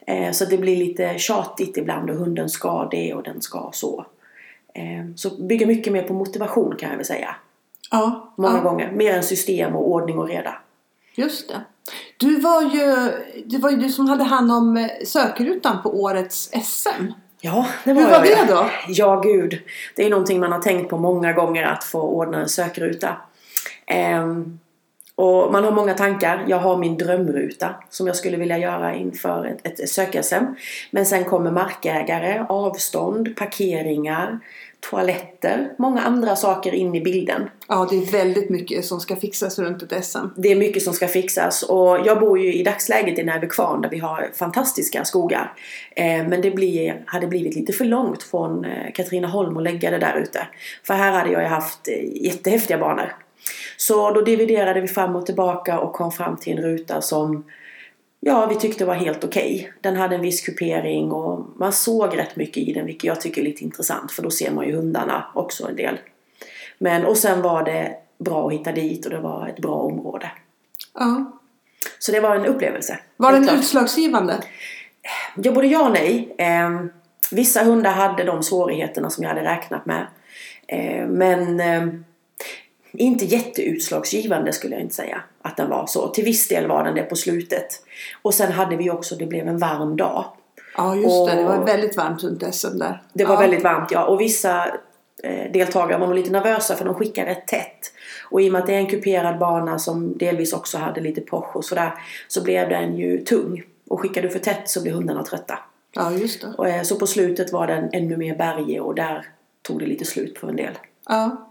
Eh, 0.07 0.31
så 0.31 0.45
det 0.45 0.57
blir 0.57 0.77
lite 0.77 1.17
tjatigt 1.17 1.77
ibland 1.77 2.09
och 2.09 2.15
hunden 2.15 2.49
ska 2.49 2.87
det 2.91 3.13
och 3.13 3.23
den 3.23 3.41
ska 3.41 3.69
så. 3.73 4.05
Eh, 4.77 5.05
så 5.15 5.29
bygger 5.43 5.65
mycket 5.65 5.93
mer 5.93 6.03
på 6.03 6.13
motivation 6.13 6.75
kan 6.79 6.89
jag 6.89 6.97
väl 6.97 7.05
säga. 7.05 7.35
Ja, 7.91 8.33
Många 8.37 8.57
ja, 8.57 8.61
gånger. 8.63 8.91
Mer 8.91 9.13
än 9.13 9.23
system 9.23 9.75
och 9.75 9.89
ordning 9.91 10.19
och 10.19 10.27
reda. 10.27 10.55
just 11.15 11.49
det. 11.49 11.61
Du 12.17 12.39
var 12.39 12.61
ju, 12.61 13.11
det 13.45 13.57
var 13.57 13.69
ju 13.69 13.77
du 13.77 13.89
som 13.89 14.07
hade 14.09 14.23
hand 14.23 14.51
om 14.51 14.77
eh, 14.77 14.87
sökrutan 15.05 15.83
på 15.83 16.01
årets 16.01 16.51
SM. 16.63 17.05
Ja, 17.41 17.67
det 17.83 17.93
var 17.93 18.01
Hur 18.01 18.09
var 18.09 18.25
jag, 18.25 18.27
ja. 18.27 18.45
det 18.45 18.53
då? 18.53 18.69
Ja, 18.87 19.21
gud. 19.21 19.59
Det 19.95 20.05
är 20.05 20.09
någonting 20.09 20.39
man 20.39 20.51
har 20.51 20.59
tänkt 20.59 20.89
på 20.89 20.97
många 20.97 21.33
gånger 21.33 21.63
att 21.63 21.83
få 21.83 22.01
ordna 22.01 22.41
en 22.41 22.49
sökruta. 22.49 23.17
Ehm, 23.85 24.59
och 25.17 25.51
man 25.51 25.63
har 25.63 25.71
många 25.71 25.93
tankar. 25.93 26.45
Jag 26.47 26.57
har 26.57 26.77
min 26.77 26.97
drömruta 26.97 27.75
som 27.89 28.07
jag 28.07 28.15
skulle 28.15 28.37
vilja 28.37 28.57
göra 28.57 28.95
inför 28.95 29.45
ett, 29.45 29.79
ett 29.79 29.89
sök-SM. 29.89 30.45
Men 30.91 31.05
sen 31.05 31.23
kommer 31.23 31.51
markägare, 31.51 32.45
avstånd, 32.49 33.35
parkeringar, 33.35 34.39
toaletter, 34.79 35.73
många 35.77 36.01
andra 36.01 36.35
saker 36.35 36.73
in 36.75 36.95
i 36.95 37.01
bilden. 37.01 37.49
Ja, 37.67 37.87
det 37.89 37.95
är 37.95 38.11
väldigt 38.11 38.49
mycket 38.49 38.85
som 38.85 38.99
ska 38.99 39.15
fixas 39.15 39.59
runt 39.59 39.83
ett 39.83 40.05
SM. 40.05 40.27
Det 40.35 40.51
är 40.51 40.55
mycket 40.55 40.83
som 40.83 40.93
ska 40.93 41.07
fixas 41.07 41.63
och 41.63 41.99
jag 42.05 42.19
bor 42.19 42.39
ju 42.39 42.53
i 42.53 42.63
dagsläget 42.63 43.19
i 43.19 43.23
Nävekvarn 43.23 43.81
där 43.81 43.89
vi 43.89 43.99
har 43.99 44.29
fantastiska 44.33 45.05
skogar. 45.05 45.53
Eh, 45.95 46.27
men 46.27 46.41
det 46.41 46.51
blir, 46.51 47.03
hade 47.05 47.27
blivit 47.27 47.55
lite 47.55 47.73
för 47.73 47.85
långt 47.85 48.23
från 48.23 48.65
eh, 48.65 48.91
Katrineholm 48.93 49.57
att 49.57 49.63
lägga 49.63 49.91
det 49.91 49.99
där 49.99 50.19
ute. 50.21 50.47
För 50.83 50.93
här 50.93 51.11
hade 51.11 51.31
jag 51.31 51.41
ju 51.41 51.47
haft 51.47 51.87
eh, 51.87 52.23
jättehäftiga 52.25 52.77
banor. 52.77 53.13
Så 53.77 54.11
då 54.11 54.21
dividerade 54.21 54.81
vi 54.81 54.87
fram 54.87 55.15
och 55.15 55.25
tillbaka 55.25 55.79
och 55.79 55.93
kom 55.93 56.11
fram 56.11 56.37
till 56.37 56.57
en 56.57 56.63
ruta 56.63 57.01
som 57.01 57.45
ja, 58.19 58.45
vi 58.45 58.55
tyckte 58.55 58.85
var 58.85 58.93
helt 58.93 59.23
okej. 59.23 59.73
Den 59.81 59.97
hade 59.97 60.15
en 60.15 60.21
viss 60.21 60.41
kupering 60.41 61.11
och 61.11 61.45
man 61.55 61.73
såg 61.73 62.17
rätt 62.17 62.35
mycket 62.35 62.57
i 62.57 62.73
den 62.73 62.85
vilket 62.85 63.03
jag 63.03 63.21
tycker 63.21 63.41
är 63.41 63.45
lite 63.45 63.63
intressant 63.63 64.11
för 64.11 64.23
då 64.23 64.29
ser 64.29 64.51
man 64.51 64.67
ju 64.67 64.75
hundarna 64.75 65.25
också 65.33 65.67
en 65.67 65.75
del. 65.75 65.99
Men 66.77 67.05
och 67.05 67.17
sen 67.17 67.41
var 67.41 67.63
det 67.63 67.97
bra 68.17 68.47
att 68.47 68.53
hitta 68.53 68.71
dit 68.71 69.05
och 69.05 69.11
det 69.11 69.19
var 69.19 69.47
ett 69.47 69.59
bra 69.59 69.75
område. 69.75 70.31
Ja. 70.93 71.31
Så 71.99 72.11
det 72.11 72.19
var 72.19 72.35
en 72.35 72.45
upplevelse. 72.45 72.99
Var 73.17 73.31
den 73.31 73.43
klart. 73.43 73.55
utslagsgivande? 73.55 74.43
Ja, 75.35 75.51
både 75.51 75.67
ja 75.67 75.85
och 75.85 75.91
nej. 75.91 76.35
Eh, 76.37 76.81
vissa 77.31 77.63
hundar 77.63 77.91
hade 77.91 78.23
de 78.23 78.43
svårigheterna 78.43 79.09
som 79.09 79.23
jag 79.23 79.29
hade 79.29 79.43
räknat 79.43 79.85
med. 79.85 80.07
Eh, 80.67 81.07
men 81.07 81.59
eh, 81.59 81.87
inte 82.97 83.25
jätteutslagsgivande 83.25 84.53
skulle 84.53 84.75
jag 84.75 84.81
inte 84.81 84.95
säga 84.95 85.21
att 85.41 85.57
den 85.57 85.69
var 85.69 85.87
så. 85.87 86.07
Till 86.07 86.23
viss 86.23 86.47
del 86.47 86.67
var 86.67 86.83
den 86.83 86.95
det 86.95 87.03
på 87.03 87.15
slutet. 87.15 87.67
Och 88.21 88.33
sen 88.33 88.51
hade 88.51 88.75
vi 88.75 88.89
också, 88.89 89.15
det 89.15 89.25
blev 89.25 89.47
en 89.47 89.57
varm 89.57 89.97
dag. 89.97 90.25
Ja, 90.77 90.95
just 90.95 91.25
det. 91.27 91.35
Det 91.35 91.43
var 91.43 91.57
Och- 91.57 91.67
väldigt 91.67 91.97
varmt 91.97 92.23
runt 92.23 92.55
SM 92.55 92.77
där. 92.77 93.01
Det 93.13 93.25
var 93.25 93.33
ja. 93.35 93.39
väldigt 93.39 93.63
varmt 93.63 93.91
ja. 93.91 94.05
Och 94.05 94.21
vissa 94.21 94.67
eh, 95.23 95.51
deltagare 95.51 95.99
var 95.99 96.07
nog 96.07 96.15
lite 96.15 96.31
nervösa 96.31 96.75
för 96.75 96.85
de 96.85 96.93
skickar 96.95 97.25
rätt 97.25 97.47
tätt. 97.47 97.93
Och 98.29 98.41
i 98.41 98.47
och 98.49 98.53
med 98.53 98.61
att 98.61 98.67
det 98.67 98.73
är 98.73 98.79
en 98.79 98.87
kuperad 98.87 99.39
bana 99.39 99.79
som 99.79 100.17
delvis 100.17 100.53
också 100.53 100.77
hade 100.77 101.01
lite 101.01 101.21
poch 101.21 101.55
och 101.55 101.65
sådär. 101.65 101.93
Så 102.27 102.43
blev 102.43 102.69
den 102.69 102.97
ju 102.97 103.17
tung. 103.17 103.63
Och 103.89 104.01
skickar 104.01 104.21
du 104.21 104.29
för 104.29 104.39
tätt 104.39 104.69
så 104.69 104.81
blir 104.81 104.91
hundarna 104.91 105.23
trötta. 105.23 105.59
Ja, 105.95 106.11
just 106.11 106.41
det. 106.41 106.47
Och, 106.57 106.67
eh, 106.69 106.81
så 106.83 106.95
på 106.95 107.07
slutet 107.07 107.51
var 107.51 107.67
den 107.67 107.89
ännu 107.93 108.17
mer 108.17 108.35
bergig 108.35 108.81
och 108.81 108.95
där 108.95 109.25
tog 109.61 109.79
det 109.79 109.85
lite 109.85 110.05
slut 110.05 110.41
på 110.41 110.47
en 110.47 110.55
del. 110.55 110.73
Ja. 111.09 111.46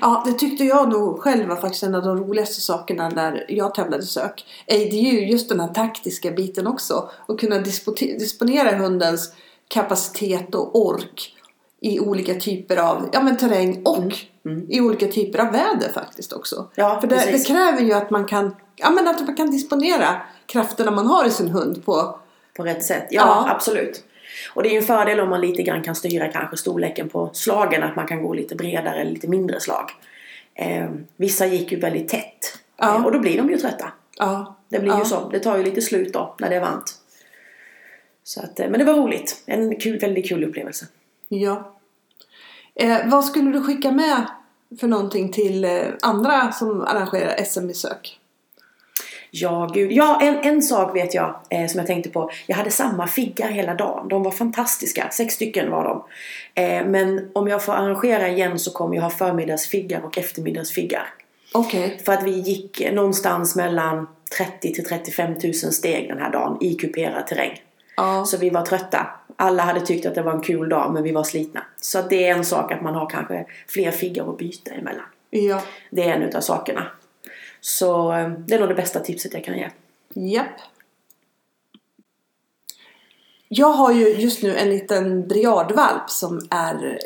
Ja, 0.00 0.22
det 0.26 0.32
tyckte 0.32 0.64
jag 0.64 0.92
nog 0.92 1.20
själv 1.20 1.48
var 1.48 1.56
faktiskt 1.56 1.82
en 1.82 1.94
av 1.94 2.02
de 2.02 2.16
roligaste 2.16 2.60
sakerna 2.60 3.08
när 3.08 3.44
jag 3.48 3.74
tävlade 3.74 4.02
sök. 4.02 4.46
Det 4.66 4.74
är 4.74 5.12
ju 5.12 5.30
just 5.30 5.48
den 5.48 5.60
här 5.60 5.68
taktiska 5.68 6.30
biten 6.30 6.66
också. 6.66 7.10
Att 7.28 7.40
kunna 7.40 7.58
disponera 7.98 8.76
hundens 8.76 9.32
kapacitet 9.68 10.54
och 10.54 10.76
ork 10.86 11.32
i 11.80 12.00
olika 12.00 12.34
typer 12.34 12.76
av 12.76 13.08
ja, 13.12 13.22
men 13.22 13.36
terräng 13.36 13.82
och 13.84 14.14
i 14.68 14.80
olika 14.80 15.06
typer 15.06 15.38
av 15.38 15.52
väder 15.52 15.92
faktiskt 15.94 16.32
också. 16.32 16.56
Mm. 16.56 16.68
Ja, 16.74 17.00
För 17.00 17.08
det, 17.08 17.16
det 17.32 17.46
kräver 17.46 17.80
ju 17.80 17.92
att 17.92 18.10
man 18.10 18.24
kan 18.24 18.54
ja, 18.76 18.90
men 18.90 19.08
att 19.08 19.26
man 19.26 19.36
kan 19.36 19.50
disponera 19.50 20.20
krafterna 20.46 20.90
man 20.90 21.06
har 21.06 21.24
i 21.24 21.30
sin 21.30 21.48
hund 21.48 21.84
på 21.84 22.18
På 22.56 22.62
rätt 22.62 22.84
sätt. 22.84 23.06
Ja, 23.10 23.22
Ja. 23.46 23.50
absolut. 23.54 24.04
Och 24.54 24.62
det 24.62 24.68
är 24.68 24.70
ju 24.70 24.78
en 24.78 24.84
fördel 24.84 25.20
om 25.20 25.30
man 25.30 25.40
lite 25.40 25.62
grann 25.62 25.82
kan 25.82 25.94
styra 25.94 26.28
kanske 26.28 26.56
storleken 26.56 27.08
på 27.08 27.30
slagen. 27.32 27.82
Att 27.82 27.96
man 27.96 28.06
kan 28.06 28.22
gå 28.22 28.34
lite 28.34 28.54
bredare 28.54 29.00
eller 29.00 29.10
lite 29.10 29.28
mindre 29.28 29.60
slag. 29.60 29.90
Eh, 30.54 30.88
vissa 31.16 31.46
gick 31.46 31.72
ju 31.72 31.78
väldigt 31.78 32.08
tätt. 32.08 32.58
Ja. 32.76 32.96
Eh, 32.96 33.04
och 33.04 33.12
då 33.12 33.18
blir 33.18 33.36
de 33.38 33.50
ju 33.50 33.56
trötta. 33.56 33.92
ja, 34.18 34.56
Det 34.68 34.78
blir 34.78 34.90
ja. 34.90 34.98
ju 34.98 35.04
så. 35.04 35.28
Det 35.28 35.38
tar 35.38 35.56
ju 35.56 35.62
lite 35.62 35.82
slut 35.82 36.12
då 36.12 36.34
när 36.38 36.50
det 36.50 36.56
är 36.56 36.60
varmt. 36.60 36.94
Så 38.24 38.40
att, 38.40 38.60
eh, 38.60 38.68
men 38.68 38.78
det 38.78 38.84
var 38.84 38.94
roligt. 38.94 39.42
En 39.46 39.76
kul, 39.76 39.98
väldigt 39.98 40.28
kul 40.28 40.44
upplevelse. 40.44 40.86
Ja. 41.28 41.76
Eh, 42.74 42.98
vad 43.06 43.24
skulle 43.24 43.50
du 43.50 43.62
skicka 43.62 43.90
med 43.90 44.26
för 44.80 44.86
någonting 44.88 45.32
till 45.32 45.64
eh, 45.64 45.82
andra 46.02 46.52
som 46.52 46.82
arrangerar 46.82 47.44
SM-besök? 47.44 48.18
Ja, 49.38 49.70
gud. 49.74 49.92
Ja, 49.92 50.18
en, 50.22 50.38
en 50.38 50.62
sak 50.62 50.96
vet 50.96 51.14
jag 51.14 51.36
eh, 51.50 51.66
som 51.66 51.78
jag 51.78 51.86
tänkte 51.86 52.10
på. 52.10 52.30
Jag 52.46 52.56
hade 52.56 52.70
samma 52.70 53.06
figgar 53.06 53.48
hela 53.48 53.74
dagen. 53.74 54.08
De 54.08 54.22
var 54.22 54.30
fantastiska. 54.30 55.08
Sex 55.10 55.34
stycken 55.34 55.70
var 55.70 55.84
de. 55.84 56.04
Eh, 56.62 56.86
men 56.86 57.30
om 57.32 57.48
jag 57.48 57.64
får 57.64 57.72
arrangera 57.72 58.28
igen 58.28 58.58
så 58.58 58.70
kommer 58.72 58.94
jag 58.94 59.02
ha 59.02 59.10
förmiddagsfiggar 59.10 60.00
och 60.04 60.18
eftermiddagsfiggar. 60.18 61.08
Okej. 61.54 62.00
För 62.04 62.12
att 62.12 62.22
vi 62.22 62.30
gick 62.30 62.92
någonstans 62.92 63.56
mellan 63.56 64.06
30 64.38 64.74
till 64.74 64.84
35 64.84 65.32
000 65.44 65.54
steg 65.54 66.08
den 66.08 66.18
här 66.18 66.32
dagen 66.32 66.58
i 66.60 66.74
kuperad 66.74 67.26
terräng. 67.26 67.62
Ja. 67.96 68.24
Så 68.24 68.36
vi 68.38 68.50
var 68.50 68.62
trötta. 68.62 69.06
Alla 69.36 69.62
hade 69.62 69.80
tyckt 69.80 70.06
att 70.06 70.14
det 70.14 70.22
var 70.22 70.32
en 70.32 70.40
kul 70.40 70.68
dag 70.68 70.92
men 70.92 71.02
vi 71.02 71.12
var 71.12 71.24
slitna. 71.24 71.62
Så 71.76 72.02
det 72.02 72.26
är 72.26 72.34
en 72.34 72.44
sak 72.44 72.72
att 72.72 72.82
man 72.82 72.94
har 72.94 73.10
kanske 73.10 73.46
fler 73.68 73.90
figgar 73.90 74.30
att 74.30 74.38
byta 74.38 74.70
emellan. 74.70 75.04
Ja. 75.30 75.62
Det 75.90 76.02
är 76.02 76.14
en 76.14 76.22
utav 76.22 76.40
sakerna. 76.40 76.86
Så 77.66 78.12
eh, 78.12 78.28
det 78.28 78.54
är 78.54 78.58
nog 78.58 78.68
det 78.68 78.74
bästa 78.74 79.00
tipset 79.00 79.34
jag 79.34 79.44
kan 79.44 79.58
ge. 79.58 79.70
Japp. 80.14 80.60
Jag 83.48 83.72
har 83.72 83.92
ju 83.92 84.08
just 84.08 84.42
nu 84.42 84.56
en 84.56 84.70
liten 84.70 85.28
briardvalp 85.28 86.10
som 86.10 86.40
är 86.50 86.98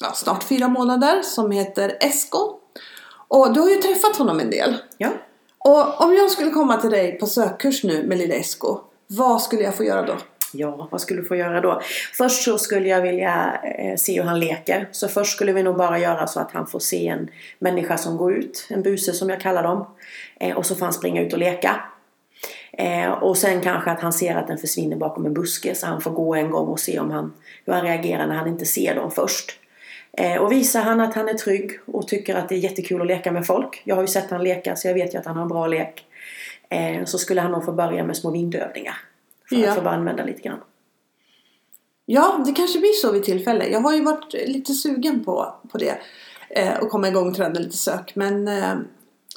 ja, 0.00 0.12
snart 0.12 0.42
fyra 0.42 0.68
månader 0.68 1.22
som 1.22 1.50
heter 1.50 1.96
Esko. 2.00 2.58
Och 3.28 3.52
du 3.52 3.60
har 3.60 3.68
ju 3.68 3.76
träffat 3.76 4.16
honom 4.16 4.40
en 4.40 4.50
del. 4.50 4.76
Ja. 4.98 5.08
Och 5.58 6.00
om 6.00 6.14
jag 6.14 6.30
skulle 6.30 6.50
komma 6.50 6.76
till 6.76 6.90
dig 6.90 7.18
på 7.18 7.26
sökkurs 7.26 7.84
nu 7.84 8.06
med 8.06 8.18
lilla 8.18 8.34
Esko, 8.34 8.80
vad 9.06 9.42
skulle 9.42 9.62
jag 9.62 9.76
få 9.76 9.84
göra 9.84 10.02
då? 10.02 10.16
Ja, 10.52 10.88
vad 10.90 11.00
skulle 11.00 11.20
du 11.20 11.26
få 11.26 11.36
göra 11.36 11.60
då? 11.60 11.80
Först 12.12 12.42
så 12.42 12.58
skulle 12.58 12.88
jag 12.88 13.02
vilja 13.02 13.60
eh, 13.78 13.96
se 13.96 14.20
hur 14.20 14.28
han 14.28 14.40
leker. 14.40 14.88
Så 14.92 15.08
först 15.08 15.32
skulle 15.32 15.52
vi 15.52 15.62
nog 15.62 15.76
bara 15.76 15.98
göra 15.98 16.26
så 16.26 16.40
att 16.40 16.52
han 16.52 16.66
får 16.66 16.78
se 16.78 17.08
en 17.08 17.30
människa 17.58 17.98
som 17.98 18.16
går 18.16 18.32
ut, 18.32 18.66
en 18.70 18.82
buse 18.82 19.12
som 19.12 19.30
jag 19.30 19.40
kallar 19.40 19.62
dem. 19.62 19.86
Eh, 20.40 20.56
och 20.56 20.66
så 20.66 20.74
får 20.74 20.86
han 20.86 20.92
springa 20.92 21.22
ut 21.22 21.32
och 21.32 21.38
leka. 21.38 21.80
Eh, 22.72 23.10
och 23.10 23.36
sen 23.36 23.60
kanske 23.60 23.90
att 23.90 24.00
han 24.00 24.12
ser 24.12 24.34
att 24.34 24.46
den 24.46 24.58
försvinner 24.58 24.96
bakom 24.96 25.26
en 25.26 25.34
buske 25.34 25.74
så 25.74 25.86
han 25.86 26.00
får 26.00 26.10
gå 26.10 26.34
en 26.34 26.50
gång 26.50 26.68
och 26.68 26.80
se 26.80 26.98
om 26.98 27.10
han, 27.10 27.32
hur 27.66 27.72
han 27.72 27.82
reagerar 27.82 28.26
när 28.26 28.34
han 28.34 28.48
inte 28.48 28.66
ser 28.66 28.94
dem 28.94 29.10
först. 29.10 29.60
Eh, 30.12 30.36
och 30.36 30.52
visar 30.52 30.82
han 30.82 31.00
att 31.00 31.14
han 31.14 31.28
är 31.28 31.34
trygg 31.34 31.70
och 31.86 32.08
tycker 32.08 32.34
att 32.34 32.48
det 32.48 32.54
är 32.54 32.58
jättekul 32.58 33.00
att 33.00 33.06
leka 33.06 33.32
med 33.32 33.46
folk. 33.46 33.82
Jag 33.84 33.94
har 33.94 34.02
ju 34.02 34.08
sett 34.08 34.30
han 34.30 34.44
leka 34.44 34.76
så 34.76 34.88
jag 34.88 34.94
vet 34.94 35.14
ju 35.14 35.18
att 35.18 35.26
han 35.26 35.36
har 35.36 35.42
en 35.42 35.48
bra 35.48 35.66
lek. 35.66 36.04
Eh, 36.68 37.04
så 37.04 37.18
skulle 37.18 37.40
han 37.40 37.52
nog 37.52 37.64
få 37.64 37.72
börja 37.72 38.04
med 38.04 38.16
små 38.16 38.30
vindövningar. 38.30 38.94
För 39.50 39.56
Ja. 39.56 39.68
att 39.70 39.76
få 39.76 39.82
bara 39.82 39.94
använda 39.94 40.24
lite 40.24 40.40
grann. 40.42 40.58
Ja, 42.06 42.42
det 42.46 42.52
kanske 42.52 42.78
blir 42.78 42.92
så 42.92 43.12
vid 43.12 43.24
tillfälle. 43.24 43.66
Jag 43.68 43.80
har 43.80 43.94
ju 43.94 44.04
varit 44.04 44.32
lite 44.32 44.72
sugen 44.74 45.24
på, 45.24 45.54
på 45.72 45.78
det. 45.78 45.98
Eh, 46.50 46.78
och 46.78 46.90
komma 46.90 47.08
igång 47.08 47.28
och 47.28 47.34
träna 47.36 47.60
lite 47.60 47.76
sök. 47.76 48.12
Men 48.16 48.48
eh, 48.48 48.74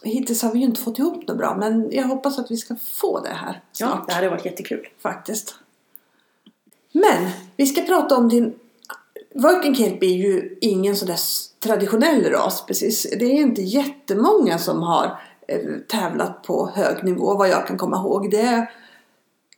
hittills 0.04 0.42
har 0.42 0.52
vi 0.52 0.60
ju 0.60 0.66
inte 0.66 0.82
fått 0.82 1.00
ihop 1.00 1.28
något 1.28 1.38
bra. 1.38 1.56
Men 1.56 1.92
jag 1.92 2.04
hoppas 2.04 2.40
att 2.40 2.52
vi 2.52 2.58
ska 2.58 2.76
få 2.76 3.20
det 3.20 3.30
här 3.34 3.62
Ja, 3.80 3.88
snart. 3.88 4.08
det 4.08 4.14
hade 4.14 4.30
varit 4.30 4.46
jättekul. 4.46 4.88
Faktiskt. 5.00 5.56
Men 6.92 7.30
vi 7.58 7.66
ska 7.66 7.82
prata 7.82 8.18
om 8.18 8.30
din... 8.30 8.54
Working 9.36 9.76
Kelp 9.76 10.04
är 10.04 10.08
ju 10.08 10.58
ingen 10.62 10.96
sån 10.96 11.08
där 11.08 11.14
s- 11.14 11.50
traditionell 11.60 12.24
ras 12.32 12.66
precis. 12.66 13.08
Det 13.20 13.26
är 13.26 13.42
inte 13.42 13.62
jättemånga 13.62 14.58
som 14.58 14.82
har 14.82 15.20
eh, 15.48 15.60
tävlat 15.88 16.44
på 16.44 16.70
hög 16.76 17.04
nivå 17.04 17.36
vad 17.36 17.50
jag 17.50 17.68
kan 17.68 17.78
komma 17.78 17.98
ihåg. 17.98 18.32
Det 18.32 18.42
är, 18.42 18.72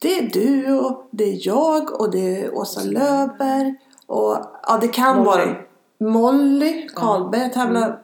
det 0.02 0.20
är 0.20 0.30
du 0.34 0.80
och 0.80 1.08
det 1.12 1.24
är 1.24 1.48
jag 1.48 2.02
och 2.02 2.12
det 2.12 2.42
är 2.42 2.56
Åsa 2.56 2.82
Löfberg 2.84 3.76
och 4.08 4.38
ja 4.68 4.78
det 4.82 4.88
kan 4.88 5.18
Molly. 5.18 5.26
vara 5.28 5.56
Molly 6.12 6.88
Karlberg 6.96 7.52
tävlar 7.54 8.02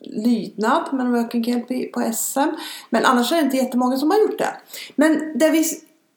lydnad 0.00 0.82
med 0.92 1.10
Working 1.10 1.64
i- 1.68 1.90
på 1.94 2.00
SM. 2.12 2.40
Men 2.90 3.04
annars 3.04 3.32
är 3.32 3.36
det 3.36 3.42
inte 3.42 3.56
jättemånga 3.56 3.96
som 3.96 4.10
har 4.10 4.18
gjort 4.18 4.38
det. 4.38 4.54
Men 4.96 5.38
det 5.38 5.50
vi 5.50 5.64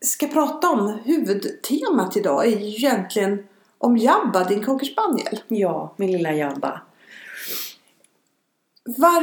ska 0.02 0.28
prata 0.28 0.70
om, 0.70 1.00
huvudtemat 1.04 2.18
idag, 2.18 2.46
är 2.46 2.50
ju 2.60 2.68
egentligen 2.68 3.40
om 3.78 3.98
Jabba, 3.98 4.44
din 4.44 4.64
cocker 4.64 4.86
spaniel. 4.86 5.40
Ja, 5.48 5.94
min 5.98 6.12
lilla 6.12 6.34
Jabba. 6.34 6.82
Var, 8.98 9.22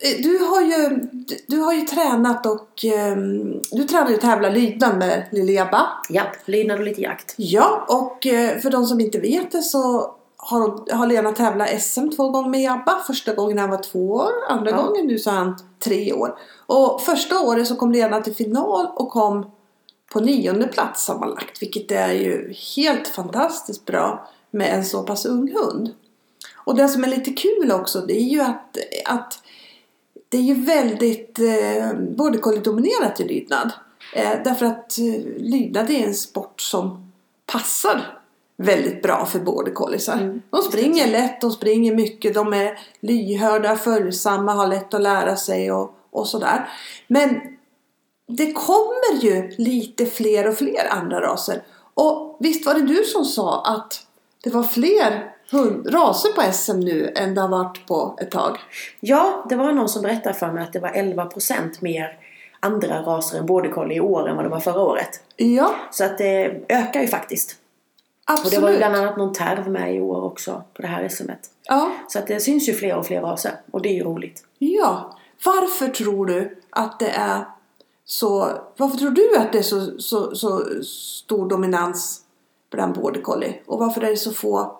eh, 0.00 0.22
du, 0.22 0.38
har 0.38 0.60
ju, 0.60 1.08
du 1.46 1.58
har 1.60 1.72
ju 1.72 1.80
tränat 1.80 2.46
och 2.46 2.84
ehm, 2.84 3.60
du 3.70 3.84
tränar 3.84 4.10
ju 4.10 4.16
tävla 4.16 4.50
lydnad 4.50 4.98
med 4.98 5.24
lille 5.32 5.52
Jabba. 5.52 5.88
Japp, 6.10 6.36
lydnad 6.44 6.78
och 6.78 6.84
lite 6.84 7.00
jakt. 7.00 7.34
Ja, 7.36 7.86
och 7.88 8.26
eh, 8.26 8.58
för 8.58 8.70
de 8.70 8.86
som 8.86 9.00
inte 9.00 9.18
vet 9.20 9.52
det 9.52 9.62
så 9.62 10.10
har, 10.36 10.94
har 10.96 11.06
Lena 11.06 11.32
tävlat 11.32 11.82
SM 11.82 12.08
två 12.08 12.28
gånger 12.30 12.48
med 12.48 12.62
Jabba. 12.62 13.00
Första 13.06 13.34
gången 13.34 13.58
han 13.58 13.70
var 13.70 13.82
två 13.82 14.10
år, 14.12 14.30
andra 14.48 14.70
Ja. 14.70 14.82
gången 14.82 15.06
nu 15.06 15.18
så 15.18 15.30
är 15.30 15.34
han 15.34 15.56
tre 15.84 16.12
år. 16.12 16.38
Och 16.66 17.00
första 17.02 17.40
året 17.40 17.66
så 17.68 17.74
kom 17.76 17.92
Lena 17.92 18.20
till 18.20 18.34
final 18.34 18.86
och 18.94 19.10
kom 19.10 19.50
på 20.12 20.20
nionde 20.20 20.66
plats 20.66 21.04
sammanlagt. 21.04 21.62
Vilket 21.62 21.90
är 21.90 22.12
ju 22.12 22.54
helt 22.76 23.08
fantastiskt 23.08 23.84
bra 23.84 24.28
med 24.50 24.74
en 24.74 24.84
så 24.84 25.02
pass 25.02 25.26
ung 25.26 25.52
hund. 25.54 25.90
Och 26.64 26.76
det 26.76 26.88
som 26.88 27.04
är 27.04 27.08
lite 27.08 27.32
kul 27.32 27.72
också 27.72 28.00
det 28.00 28.20
är 28.20 28.24
ju 28.24 28.40
att, 28.40 28.76
att 29.04 29.42
det 30.28 30.38
är 30.38 30.42
ju 30.42 30.54
väldigt 30.54 31.38
eh, 31.38 31.92
border 32.16 32.38
collie-dominerat 32.38 33.20
i 33.20 33.28
lydnad. 33.28 33.70
Eh, 34.14 34.30
därför 34.44 34.66
att 34.66 34.98
eh, 34.98 35.20
lydnad 35.36 35.90
är 35.90 36.06
en 36.06 36.14
sport 36.14 36.60
som 36.60 37.12
passar 37.46 38.18
väldigt 38.56 39.02
bra 39.02 39.26
för 39.26 39.38
border 39.38 39.72
colliesar. 39.72 40.18
Mm. 40.18 40.42
De 40.50 40.62
springer 40.62 41.06
lätt, 41.06 41.40
de 41.40 41.50
springer 41.50 41.94
mycket, 41.94 42.34
de 42.34 42.52
är 42.52 42.78
lyhörda, 43.00 43.76
följsamma, 43.76 44.52
har 44.52 44.66
lätt 44.66 44.94
att 44.94 45.02
lära 45.02 45.36
sig 45.36 45.72
och, 45.72 45.94
och 46.10 46.28
sådär. 46.28 46.68
Men 47.08 47.40
det 48.26 48.52
kommer 48.52 49.22
ju 49.22 49.50
lite 49.58 50.06
fler 50.06 50.48
och 50.48 50.54
fler 50.54 50.88
andra 50.90 51.20
raser. 51.20 51.62
Och 51.94 52.36
visst 52.40 52.66
var 52.66 52.74
det 52.74 52.86
du 52.86 53.04
som 53.04 53.24
sa 53.24 53.64
att 53.64 54.06
det 54.42 54.50
var 54.50 54.62
fler 54.62 55.32
hund, 55.52 55.94
raser 55.94 56.32
på 56.32 56.52
SM 56.52 56.80
nu 56.80 57.12
än 57.16 57.34
det 57.34 57.40
har 57.40 57.48
varit 57.48 57.86
på 57.86 58.18
ett 58.20 58.30
tag? 58.30 58.58
Ja, 59.00 59.46
det 59.48 59.56
var 59.56 59.72
någon 59.72 59.88
som 59.88 60.02
berättade 60.02 60.34
för 60.34 60.52
mig 60.52 60.62
att 60.62 60.72
det 60.72 60.80
var 60.80 60.88
11% 60.88 61.70
mer 61.80 62.18
andra 62.60 63.02
raser 63.02 63.38
än 63.38 63.46
border 63.46 63.70
collie 63.70 63.94
i 63.96 64.00
år 64.00 64.28
än 64.28 64.36
vad 64.36 64.44
det 64.44 64.48
var 64.48 64.60
förra 64.60 64.80
året. 64.80 65.20
Ja, 65.36 65.74
Så 65.90 66.04
att 66.04 66.18
det 66.18 66.60
ökar 66.68 67.00
ju 67.00 67.06
faktiskt. 67.06 67.56
Och 68.24 68.32
absolut. 68.32 68.52
det 68.52 68.60
var 68.60 68.70
ju 68.70 68.76
bland 68.76 68.96
annat 68.96 69.16
någon 69.16 69.32
terv 69.32 69.70
med 69.70 69.94
i 69.96 70.00
år 70.00 70.24
också 70.24 70.62
på 70.74 70.82
det 70.82 70.88
här 70.88 71.08
SMet. 71.08 71.50
Ja, 71.62 71.92
Så 72.08 72.18
att 72.18 72.26
det 72.26 72.40
syns 72.40 72.68
ju 72.68 72.72
fler 72.72 72.96
och 72.96 73.06
fler 73.06 73.20
raser 73.20 73.52
och 73.70 73.82
det 73.82 73.88
är 73.88 73.94
ju 73.94 74.04
roligt. 74.04 74.44
ja. 74.58 75.16
Varför 75.44 75.88
tror 75.88 76.26
du 76.26 76.58
att 76.70 76.98
det 76.98 77.08
är 77.10 77.44
så... 78.04 78.48
Varför 78.76 78.96
tror 78.96 79.10
du 79.10 79.36
att 79.36 79.52
det 79.52 79.58
är 79.58 79.62
så, 79.62 80.00
så, 80.00 80.34
så 80.34 80.64
stor 80.84 81.48
dominans 81.48 82.20
bland 82.70 82.94
border 82.94 83.20
collie? 83.20 83.60
Och 83.66 83.78
varför 83.78 84.00
är 84.00 84.10
det 84.10 84.16
så 84.16 84.32
få 84.32 84.78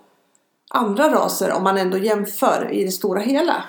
andra 0.72 1.10
raser 1.10 1.52
om 1.52 1.62
man 1.62 1.78
ändå 1.78 1.98
jämför 1.98 2.68
i 2.72 2.84
det 2.84 2.90
stora 2.90 3.20
hela? 3.20 3.64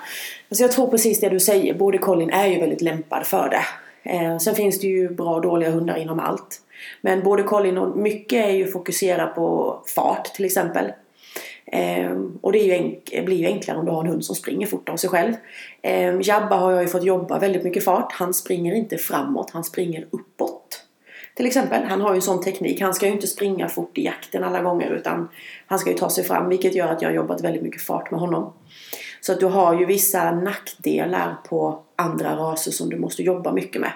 Alltså 0.48 0.64
jag 0.64 0.72
tror 0.72 0.86
precis 0.86 1.20
det 1.20 1.28
du 1.28 1.40
säger. 1.40 1.74
Border 1.74 1.98
collien 1.98 2.30
är 2.30 2.46
ju 2.46 2.60
väldigt 2.60 2.80
lämpad 2.80 3.26
för 3.26 3.48
det. 3.48 3.64
Eh, 4.10 4.38
sen 4.38 4.54
finns 4.54 4.80
det 4.80 4.86
ju 4.86 5.08
bra 5.08 5.34
och 5.34 5.42
dåliga 5.42 5.70
hundar 5.70 5.96
inom 5.96 6.20
allt. 6.20 6.60
Men 7.00 7.22
border 7.22 7.44
collien 7.44 7.78
och 7.78 7.96
mycket 7.96 8.46
är 8.46 8.50
ju 8.50 8.66
fokuserat 8.66 9.34
på 9.34 9.78
fart 9.94 10.24
till 10.24 10.44
exempel. 10.44 10.92
Eh, 11.66 12.16
och 12.40 12.52
det 12.52 12.58
är 12.58 12.64
ju 12.64 13.24
blir 13.24 13.36
ju 13.36 13.46
enklare 13.46 13.78
om 13.78 13.84
du 13.84 13.90
har 13.92 14.00
en 14.00 14.10
hund 14.10 14.24
som 14.24 14.36
springer 14.36 14.66
fort 14.66 14.88
av 14.88 14.96
sig 14.96 15.10
själv. 15.10 15.32
Eh, 15.82 16.20
Jabba 16.22 16.56
har 16.56 16.72
jag 16.72 16.82
ju 16.82 16.88
fått 16.88 17.04
jobba 17.04 17.38
väldigt 17.38 17.64
mycket 17.64 17.84
fart. 17.84 18.12
Han 18.12 18.34
springer 18.34 18.74
inte 18.74 18.98
framåt, 18.98 19.50
han 19.50 19.64
springer 19.64 20.06
uppåt. 20.10 20.63
Till 21.34 21.46
exempel, 21.46 21.84
han 21.84 22.00
har 22.00 22.10
ju 22.10 22.16
en 22.16 22.22
sån 22.22 22.42
teknik. 22.42 22.80
Han 22.80 22.94
ska 22.94 23.06
ju 23.06 23.12
inte 23.12 23.26
springa 23.26 23.68
fort 23.68 23.98
i 23.98 24.04
jakten 24.04 24.44
alla 24.44 24.62
gånger 24.62 24.90
utan 24.90 25.28
han 25.66 25.78
ska 25.78 25.90
ju 25.90 25.96
ta 25.96 26.10
sig 26.10 26.24
fram 26.24 26.48
vilket 26.48 26.74
gör 26.74 26.88
att 26.88 27.02
jag 27.02 27.08
har 27.08 27.14
jobbat 27.14 27.40
väldigt 27.40 27.62
mycket 27.62 27.82
fart 27.82 28.10
med 28.10 28.20
honom. 28.20 28.52
Så 29.20 29.32
att 29.32 29.40
du 29.40 29.46
har 29.46 29.80
ju 29.80 29.86
vissa 29.86 30.30
nackdelar 30.30 31.36
på 31.48 31.82
andra 31.96 32.36
raser 32.36 32.70
som 32.70 32.90
du 32.90 32.98
måste 32.98 33.22
jobba 33.22 33.52
mycket 33.52 33.80
med. 33.80 33.92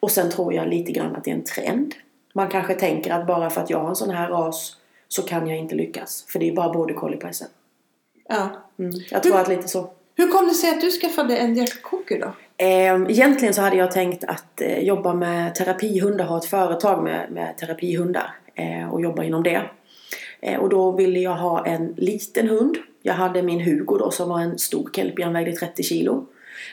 Och 0.00 0.10
sen 0.10 0.30
tror 0.30 0.54
jag 0.54 0.68
lite 0.68 0.92
grann 0.92 1.16
att 1.16 1.24
det 1.24 1.30
är 1.30 1.34
en 1.34 1.44
trend. 1.44 1.94
Man 2.34 2.48
kanske 2.48 2.74
tänker 2.74 3.12
att 3.12 3.26
bara 3.26 3.50
för 3.50 3.60
att 3.60 3.70
jag 3.70 3.78
har 3.78 3.88
en 3.88 3.96
sån 3.96 4.10
här 4.10 4.28
ras 4.28 4.76
så 5.08 5.22
kan 5.22 5.48
jag 5.48 5.58
inte 5.58 5.74
lyckas. 5.74 6.24
För 6.28 6.38
det 6.38 6.48
är 6.48 6.52
bara 6.52 6.72
border 6.72 6.94
collie 6.94 7.16
på 7.16 7.32
SM. 7.32 7.44
Ja. 8.28 8.50
Mm. 8.78 8.90
Jag 9.10 9.22
tror 9.22 9.36
att 9.36 9.48
lite 9.48 9.68
så. 9.68 9.90
Hur 10.14 10.28
kom 10.28 10.48
det 10.48 10.54
sig 10.54 10.70
att 10.70 10.80
du 10.80 10.90
skaffade 10.90 11.36
en 11.36 11.54
Jack 11.54 11.82
Cocker 11.82 12.20
då? 12.20 12.32
Ehm, 12.56 13.10
egentligen 13.10 13.54
så 13.54 13.62
hade 13.62 13.76
jag 13.76 13.90
tänkt 13.90 14.24
att 14.24 14.60
eh, 14.60 14.78
jobba 14.78 15.14
med 15.14 15.54
terapihundar, 15.54 16.24
ha 16.24 16.38
ett 16.38 16.44
företag 16.44 17.04
med, 17.04 17.30
med 17.30 17.58
terapihundar 17.58 18.34
eh, 18.54 18.92
och 18.92 19.00
jobba 19.00 19.24
inom 19.24 19.42
det. 19.42 19.62
Eh, 20.40 20.60
och 20.60 20.68
då 20.68 20.90
ville 20.90 21.18
jag 21.18 21.36
ha 21.36 21.66
en 21.66 21.94
liten 21.96 22.48
hund. 22.48 22.76
Jag 23.02 23.14
hade 23.14 23.42
min 23.42 23.60
Hugo 23.60 23.98
då 23.98 24.10
som 24.10 24.28
var 24.28 24.40
en 24.40 24.58
stor 24.58 24.90
kelpie, 24.92 25.24
han 25.24 25.32
vägde 25.32 25.52
30 25.52 25.82
kilo. 25.82 26.26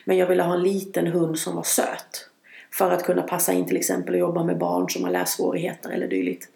Men 0.05 0.17
jag 0.17 0.27
ville 0.27 0.43
ha 0.43 0.53
en 0.53 0.63
liten 0.63 1.07
hund 1.07 1.39
som 1.39 1.55
var 1.55 1.63
söt. 1.63 2.27
För 2.73 2.91
att 2.91 3.03
kunna 3.03 3.21
passa 3.21 3.53
in 3.53 3.65
till 3.65 3.77
exempel 3.77 4.13
och 4.13 4.19
jobba 4.19 4.43
med 4.43 4.57
barn 4.57 4.89
som 4.89 5.03
har 5.03 5.11
lässvårigheter 5.11 5.89
eller 5.89 6.07
dylikt. 6.07 6.49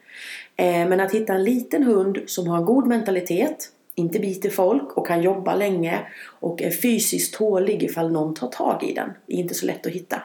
Men 0.57 0.99
att 0.99 1.11
hitta 1.11 1.33
en 1.33 1.43
liten 1.43 1.83
hund 1.83 2.19
som 2.25 2.47
har 2.47 2.57
en 2.57 2.65
god 2.65 2.87
mentalitet, 2.87 3.69
inte 3.95 4.19
biter 4.19 4.49
folk 4.49 4.97
och 4.97 5.07
kan 5.07 5.21
jobba 5.21 5.55
länge 5.55 5.99
och 6.39 6.61
är 6.61 6.71
fysiskt 6.71 7.33
tålig 7.33 7.83
ifall 7.83 8.11
någon 8.11 8.33
tar 8.33 8.47
tag 8.47 8.83
i 8.83 8.93
den. 8.93 9.09
Det 9.25 9.33
är 9.33 9.37
inte 9.37 9.53
så 9.53 9.65
lätt 9.65 9.85
att 9.85 9.91
hitta. 9.91 10.21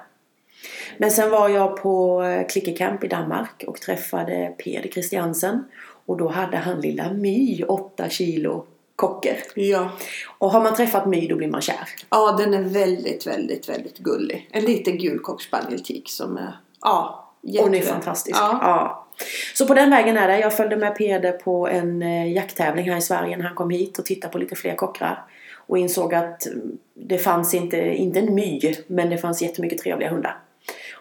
Men 0.99 1.11
sen 1.11 1.31
var 1.31 1.49
jag 1.49 1.77
på 1.77 2.23
eh, 2.23 2.47
Klickercamp 2.47 3.05
i 3.05 3.09
Danmark 3.09 3.65
och 3.67 3.81
träffade 3.81 4.55
Peder 4.65 4.89
Christiansen. 4.89 5.65
Och 6.07 6.17
då 6.17 6.29
hade 6.29 6.57
han 6.57 6.81
lilla 6.81 7.13
My, 7.13 7.65
8 7.65 8.09
kilo 8.09 8.67
kocker. 8.97 9.37
Ja. 9.55 9.91
Och 10.39 10.51
har 10.51 10.63
man 10.63 10.75
träffat 10.75 11.07
My 11.07 11.29
då 11.29 11.37
blir 11.37 11.49
man 11.49 11.61
kär. 11.61 11.89
Ja, 12.11 12.37
den 12.39 12.55
är 12.55 12.63
väldigt, 12.63 13.27
väldigt, 13.27 13.69
väldigt 13.69 13.99
gullig. 13.99 14.49
En 14.53 14.65
liten 14.65 14.99
gul 14.99 15.19
cocker 15.19 15.45
spaniel 15.45 15.85
tik 15.85 16.11
som 16.11 16.37
är... 16.37 16.53
Ja, 16.81 17.30
Hon 17.43 17.75
är 17.75 17.81
fantastisk. 17.81 18.39
Ja. 18.41 18.59
Ja. 18.63 19.07
Så 19.55 19.67
på 19.67 19.75
den 19.75 19.91
vägen 19.91 20.17
är 20.17 20.29
det. 20.29 20.39
Jag 20.39 20.57
följde 20.57 20.77
med 20.77 20.97
Peder 20.97 21.33
på 21.33 21.69
en 21.69 22.03
eh, 22.03 22.33
jakttävling 22.33 22.91
här 22.91 22.99
i 22.99 23.03
Sverige 23.03 23.37
när 23.37 23.45
han 23.45 23.55
kom 23.55 23.71
hit 23.71 23.99
och 23.99 24.05
tittade 24.05 24.33
på 24.33 24.39
lite 24.39 24.57
fler 24.57 24.75
kockar. 24.75 25.25
Och 25.67 25.79
insåg 25.79 26.15
att 26.15 26.47
mm, 26.47 26.79
det 26.95 27.19
fanns 27.19 27.55
inte, 27.55 27.77
inte 27.77 28.19
en 28.19 28.35
my, 28.35 28.61
men 28.87 29.11
det 29.11 29.19
fanns 29.19 29.43
jättemycket 29.43 29.79
trevliga 29.79 30.11
hundar. 30.11 30.39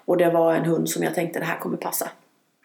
Och 0.05 0.17
det 0.17 0.29
var 0.29 0.53
en 0.55 0.65
hund 0.65 0.89
som 0.89 1.03
jag 1.03 1.15
tänkte 1.15 1.39
det 1.39 1.45
här 1.45 1.59
kommer 1.59 1.77
passa. 1.77 2.09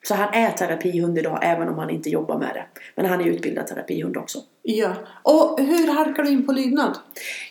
Så 0.02 0.14
han 0.14 0.34
är 0.34 0.50
terapihund 0.50 1.18
idag 1.18 1.38
även 1.42 1.68
om 1.68 1.78
han 1.78 1.90
inte 1.90 2.10
jobbar 2.10 2.38
med 2.38 2.50
det. 2.54 2.64
Men 2.94 3.06
han 3.06 3.20
är 3.20 3.24
utbildad 3.24 3.66
terapihund 3.66 4.16
också. 4.16 4.38
Ja. 4.62 4.92
Och 5.22 5.60
hur 5.60 5.94
halkar 5.94 6.22
du 6.22 6.30
in 6.30 6.46
på 6.46 6.52
lydnad? 6.52 6.98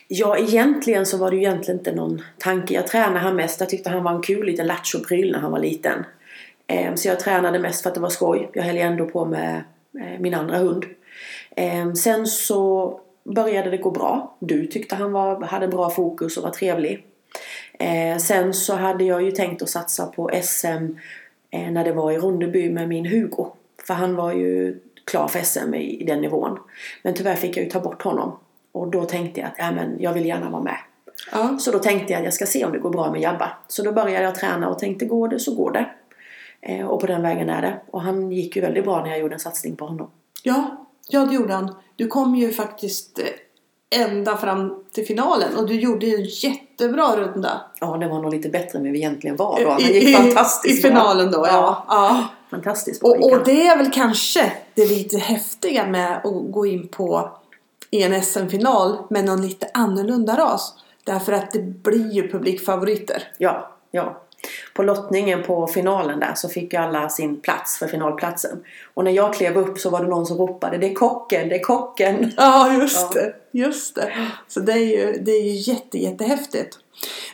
Ja, 0.08 0.38
egentligen 0.38 1.06
så 1.06 1.16
var 1.16 1.30
det 1.30 1.36
ju 1.36 1.42
egentligen 1.42 1.78
inte 1.78 1.92
någon 1.92 2.22
tanke. 2.38 2.74
Jag 2.74 2.86
tränade 2.86 3.18
han 3.18 3.36
mest. 3.36 3.60
Jag 3.60 3.68
tyckte 3.68 3.90
han 3.90 4.02
var 4.02 4.12
en 4.12 4.22
kul 4.22 4.46
liten 4.46 4.66
lattjo-pryl 4.66 5.32
när 5.32 5.38
han 5.38 5.52
var 5.52 5.58
liten. 5.58 6.04
Eh, 6.66 6.94
Så 6.94 7.08
jag 7.08 7.20
tränade 7.20 7.58
mest 7.58 7.82
för 7.82 7.88
att 7.90 7.94
det 7.94 8.00
var 8.00 8.08
skoj. 8.08 8.50
Jag 8.52 8.62
höll 8.62 8.76
ändå 8.76 9.06
på 9.06 9.24
med 9.24 9.62
eh, 10.00 10.20
min 10.20 10.34
andra 10.34 10.58
hund. 10.58 10.84
Eh, 11.56 11.92
Sen 11.92 12.26
så 12.26 13.00
började 13.24 13.70
det 13.70 13.76
gå 13.76 13.90
bra. 13.90 14.36
Du 14.38 14.66
tyckte 14.66 14.94
han 14.94 15.12
var, 15.12 15.40
hade 15.40 15.68
bra 15.68 15.90
fokus 15.90 16.36
och 16.36 16.42
var 16.42 16.50
trevlig. 16.50 17.04
Eh, 17.78 18.16
Sen 18.18 18.54
så 18.54 18.74
hade 18.74 19.04
jag 19.04 19.22
ju 19.22 19.30
tänkt 19.30 19.62
att 19.62 19.68
satsa 19.68 20.06
på 20.06 20.30
SM 20.42 20.66
eh, 21.50 21.70
när 21.70 21.84
det 21.84 21.92
var 21.92 22.12
i 22.12 22.18
Ronneby 22.18 22.70
med 22.70 22.88
min 22.88 23.06
Hugo. 23.06 23.46
För 23.86 23.94
han 23.94 24.16
var 24.16 24.32
ju 24.32 24.80
klar 25.04 25.28
för 25.28 25.40
SM 25.40 25.74
i, 25.74 26.00
i 26.00 26.04
den 26.04 26.20
nivån. 26.20 26.58
Men 27.02 27.14
tyvärr 27.14 27.34
fick 27.34 27.56
jag 27.56 27.64
ju 27.64 27.70
ta 27.70 27.80
bort 27.80 28.02
honom. 28.02 28.38
Och 28.72 28.88
då 28.90 29.04
tänkte 29.04 29.40
jag 29.40 29.46
att 29.48 29.54
ja, 29.58 29.70
men 29.72 29.96
jag 30.00 30.12
vill 30.12 30.26
gärna 30.26 30.50
vara 30.50 30.62
med. 30.62 30.76
Ja. 31.32 31.58
Så 31.58 31.70
då 31.70 31.78
tänkte 31.78 32.12
jag 32.12 32.18
att 32.18 32.24
jag 32.24 32.34
ska 32.34 32.46
se 32.46 32.64
om 32.64 32.72
det 32.72 32.78
går 32.78 32.90
bra 32.90 33.12
med 33.12 33.20
Jabba. 33.20 33.50
Så 33.68 33.82
då 33.82 33.92
började 33.92 34.24
jag 34.24 34.34
träna 34.34 34.68
och 34.68 34.78
tänkte 34.78 35.04
går 35.06 35.28
det 35.28 35.38
så 35.40 35.54
går 35.54 35.70
det. 35.70 35.86
Eh, 36.66 36.86
och 36.86 37.00
på 37.00 37.06
den 37.06 37.22
vägen 37.22 37.50
är 37.50 37.62
det. 37.62 37.80
Och 37.90 38.02
han 38.02 38.32
gick 38.32 38.56
ju 38.56 38.62
väldigt 38.62 38.84
bra 38.84 39.02
när 39.02 39.10
jag 39.10 39.18
gjorde 39.18 39.34
en 39.34 39.40
satsning 39.40 39.76
på 39.76 39.86
honom. 39.86 40.10
Ja, 40.42 40.86
ja 41.08 41.26
det 41.26 41.34
gjorde 41.34 41.52
han. 41.52 41.74
Du 41.96 42.06
kom 42.06 42.36
ju 42.36 42.52
faktiskt 42.52 43.18
eh, 43.18 44.00
ända 44.00 44.36
fram 44.36 44.84
till 44.92 45.06
finalen 45.06 45.56
och 45.56 45.66
du 45.66 45.74
gjorde 45.80 46.06
ju 46.06 46.14
en 46.14 46.24
jättebra 46.24 47.16
runda. 47.16 47.60
Ja, 47.80 47.96
det 47.96 48.08
var 48.08 48.22
nog 48.22 48.32
lite 48.32 48.48
bättre 48.48 48.78
än 48.78 48.92
vi 48.92 48.98
egentligen 48.98 49.36
var 49.36 49.60
då. 49.64 49.70
Han 49.70 49.80
gick 49.80 50.08
i, 50.08 50.12
fantastiskt 50.12 50.78
I 50.78 50.88
finalen 50.88 51.30
då, 51.30 51.46
ja. 51.46 51.84
ja. 51.88 52.24
Fantastiskt 52.50 53.00
bra 53.00 53.10
Och, 53.10 53.32
och 53.32 53.44
det 53.44 53.66
är 53.66 53.76
väl 53.76 53.90
kanske 53.90 54.52
det 54.74 54.86
lite 54.86 55.18
häftiga 55.18 55.86
med 55.86 56.16
att 56.16 56.52
gå 56.52 56.66
in 56.66 56.88
på 56.88 57.30
i 57.90 58.02
en 58.02 58.22
SM-final 58.22 58.96
med 59.10 59.24
någon 59.24 59.42
lite 59.42 59.70
annorlunda 59.74 60.36
ras. 60.36 60.74
Därför 61.04 61.32
att 61.32 61.50
det 61.50 61.58
blir 61.58 62.12
ju 62.12 62.30
publikfavoriter. 62.30 63.22
Ja, 63.38 63.70
ja. 63.90 64.23
På 64.74 64.82
lottningen 64.82 65.42
på 65.42 65.66
finalen 65.66 66.20
där 66.20 66.32
så 66.34 66.48
fick 66.48 66.72
ju 66.72 66.78
alla 66.78 67.08
sin 67.08 67.40
plats 67.40 67.78
för 67.78 67.86
finalplatsen. 67.86 68.64
Och 68.94 69.04
när 69.04 69.10
jag 69.10 69.34
klev 69.34 69.56
upp 69.56 69.78
så 69.78 69.90
var 69.90 70.02
det 70.02 70.08
någon 70.08 70.26
som 70.26 70.38
ropade 70.38 70.78
Det 70.78 70.90
är 70.90 70.94
kocken, 70.94 71.48
det 71.48 71.54
är 71.54 71.62
kocken! 71.62 72.32
Ja, 72.36 72.74
just 72.74 73.14
Ja. 73.14 73.20
det. 73.20 73.34
Just 73.58 73.94
det. 73.94 74.12
Så 74.48 74.60
det 74.60 74.72
är 74.72 74.76
ju, 74.76 75.12
det 75.22 75.30
är 75.32 75.42
ju 75.42 75.72
jätte, 75.72 75.98
jättehäftigt. 75.98 76.78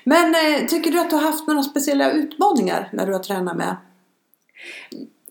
Men 0.04 0.34
eh, 0.34 0.66
tycker 0.68 0.90
du 0.90 1.00
att 1.00 1.10
du 1.10 1.16
har 1.16 1.22
haft 1.22 1.46
några 1.48 1.62
speciella 1.62 2.10
utmaningar 2.10 2.88
när 2.92 3.06
du 3.06 3.12
har 3.12 3.20
tränat 3.20 3.56
med? 3.56 3.76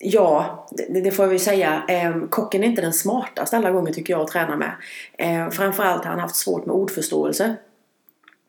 Ja, 0.02 0.68
det, 0.72 1.02
det 1.02 1.12
får 1.12 1.26
jag 1.26 1.30
väl 1.30 1.40
säga. 1.40 1.84
Eh, 1.88 2.22
kocken 2.30 2.64
är 2.64 2.68
inte 2.68 2.82
den 2.82 2.94
smartaste 2.94 3.58
alla 3.58 3.72
gånger 3.72 3.94
tycker 3.94 4.14
jag 4.14 4.22
att 4.22 4.28
träna 4.28 4.56
med. 4.58 4.72
Eh, 5.18 5.50
framförallt 5.50 6.04
har 6.04 6.12
han 6.12 6.20
haft 6.20 6.36
svårt 6.36 6.66
med 6.66 6.76
ordförståelse. 6.76 7.56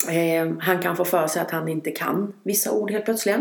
Eh, 0.09 0.52
han 0.61 0.83
kan 0.83 0.97
få 0.97 1.04
för 1.04 1.26
sig 1.26 1.42
att 1.42 1.50
han 1.50 1.69
inte 1.69 1.90
kan 1.90 2.33
vissa 2.42 2.73
ord 2.73 2.90
helt 2.90 3.04
plötsligt. 3.04 3.37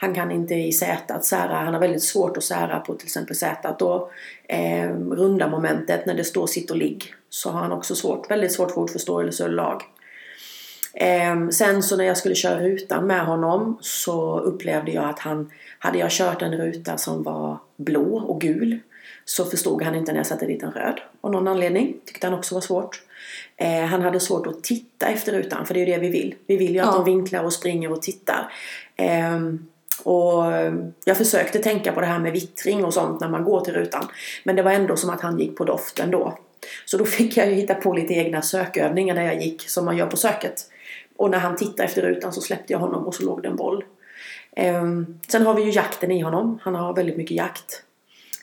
Han 0.00 0.14
kan 0.14 0.30
inte 0.30 0.54
i 0.54 0.72
Z 0.72 1.14
att 1.14 1.24
sära, 1.24 1.54
han 1.54 1.74
har 1.74 1.80
väldigt 1.80 2.02
svårt 2.02 2.36
att 2.36 2.44
sära 2.44 2.80
på 2.80 2.94
till 2.94 3.06
exempel 3.06 3.36
Z. 3.36 3.68
Att 3.68 3.78
då 3.78 4.10
eh, 4.48 4.90
runda 4.90 5.48
momentet 5.48 6.06
när 6.06 6.14
det 6.14 6.24
står 6.24 6.46
sitt 6.46 6.70
och 6.70 6.76
ligg 6.76 7.14
så 7.28 7.50
har 7.50 7.60
han 7.60 7.72
också 7.72 7.94
svårt, 7.94 8.30
väldigt 8.30 8.52
svårt 8.52 8.70
för 8.70 8.80
ordförståelse 8.80 9.44
och 9.44 9.50
lag. 9.50 9.82
Eh, 10.94 11.48
sen 11.48 11.82
så 11.82 11.96
när 11.96 12.04
jag 12.04 12.16
skulle 12.16 12.34
köra 12.34 12.60
rutan 12.60 13.06
med 13.06 13.26
honom 13.26 13.78
så 13.80 14.40
upplevde 14.40 14.92
jag 14.92 15.04
att 15.04 15.18
han, 15.18 15.50
hade 15.78 15.98
jag 15.98 16.10
kört 16.10 16.42
en 16.42 16.56
ruta 16.56 16.98
som 16.98 17.22
var 17.22 17.58
blå 17.76 18.16
och 18.18 18.40
gul 18.40 18.78
så 19.24 19.44
förstod 19.44 19.82
han 19.82 19.94
inte 19.94 20.12
när 20.12 20.18
jag 20.18 20.26
satte 20.26 20.46
dit 20.46 20.62
en 20.62 20.72
röd. 20.72 21.00
Av 21.20 21.32
någon 21.32 21.48
anledning. 21.48 21.96
Tyckte 22.04 22.26
han 22.26 22.38
också 22.38 22.54
var 22.54 22.62
svårt. 22.62 23.02
Eh, 23.56 23.84
han 23.84 24.02
hade 24.02 24.20
svårt 24.20 24.46
att 24.46 24.62
titta 24.64 25.06
efter 25.06 25.32
rutan 25.32 25.66
för 25.66 25.74
det 25.74 25.80
är 25.82 25.86
ju 25.86 25.92
det 25.92 25.98
vi 25.98 26.08
vill. 26.08 26.34
Vi 26.46 26.56
vill 26.56 26.74
ju 26.74 26.80
att 26.80 26.86
Ja. 26.86 26.92
de 26.92 27.04
vinklar 27.04 27.44
och 27.44 27.52
springer 27.52 27.92
och 27.92 28.02
tittar. 28.02 28.52
Eh, 28.96 29.40
och 30.04 30.44
jag 31.04 31.16
försökte 31.16 31.58
tänka 31.58 31.92
på 31.92 32.00
det 32.00 32.06
här 32.06 32.18
med 32.18 32.32
vittring 32.32 32.84
och 32.84 32.94
sånt 32.94 33.20
när 33.20 33.28
man 33.28 33.44
går 33.44 33.60
till 33.60 33.74
rutan. 33.74 34.08
Men 34.44 34.56
det 34.56 34.62
var 34.62 34.70
ändå 34.72 34.96
som 34.96 35.10
att 35.10 35.20
han 35.20 35.38
gick 35.38 35.56
på 35.56 35.64
doften 35.64 36.10
då. 36.10 36.38
Så 36.84 36.96
då 36.98 37.04
fick 37.04 37.36
jag 37.36 37.48
ju 37.48 37.54
hitta 37.54 37.74
på 37.74 37.92
lite 37.92 38.14
egna 38.14 38.42
sökövningar 38.42 39.14
där 39.14 39.22
jag 39.22 39.42
gick 39.42 39.68
som 39.70 39.84
man 39.84 39.96
gör 39.96 40.06
på 40.06 40.16
söket. 40.16 40.70
Och 41.16 41.30
när 41.30 41.38
han 41.38 41.56
tittade 41.56 41.82
efter 41.84 42.02
rutan 42.02 42.32
så 42.32 42.40
släppte 42.40 42.72
jag 42.72 42.80
honom 42.80 43.06
och 43.06 43.14
så 43.14 43.22
låg 43.24 43.42
det 43.42 43.48
en 43.48 43.56
boll. 43.56 43.84
Ehm, 44.56 45.18
sen 45.28 45.46
har 45.46 45.54
vi 45.54 45.62
ju 45.62 45.70
jakten 45.70 46.10
i 46.10 46.20
honom. 46.20 46.58
Han 46.62 46.74
har 46.74 46.94
väldigt 46.94 47.16
mycket 47.16 47.36
jakt. 47.36 47.82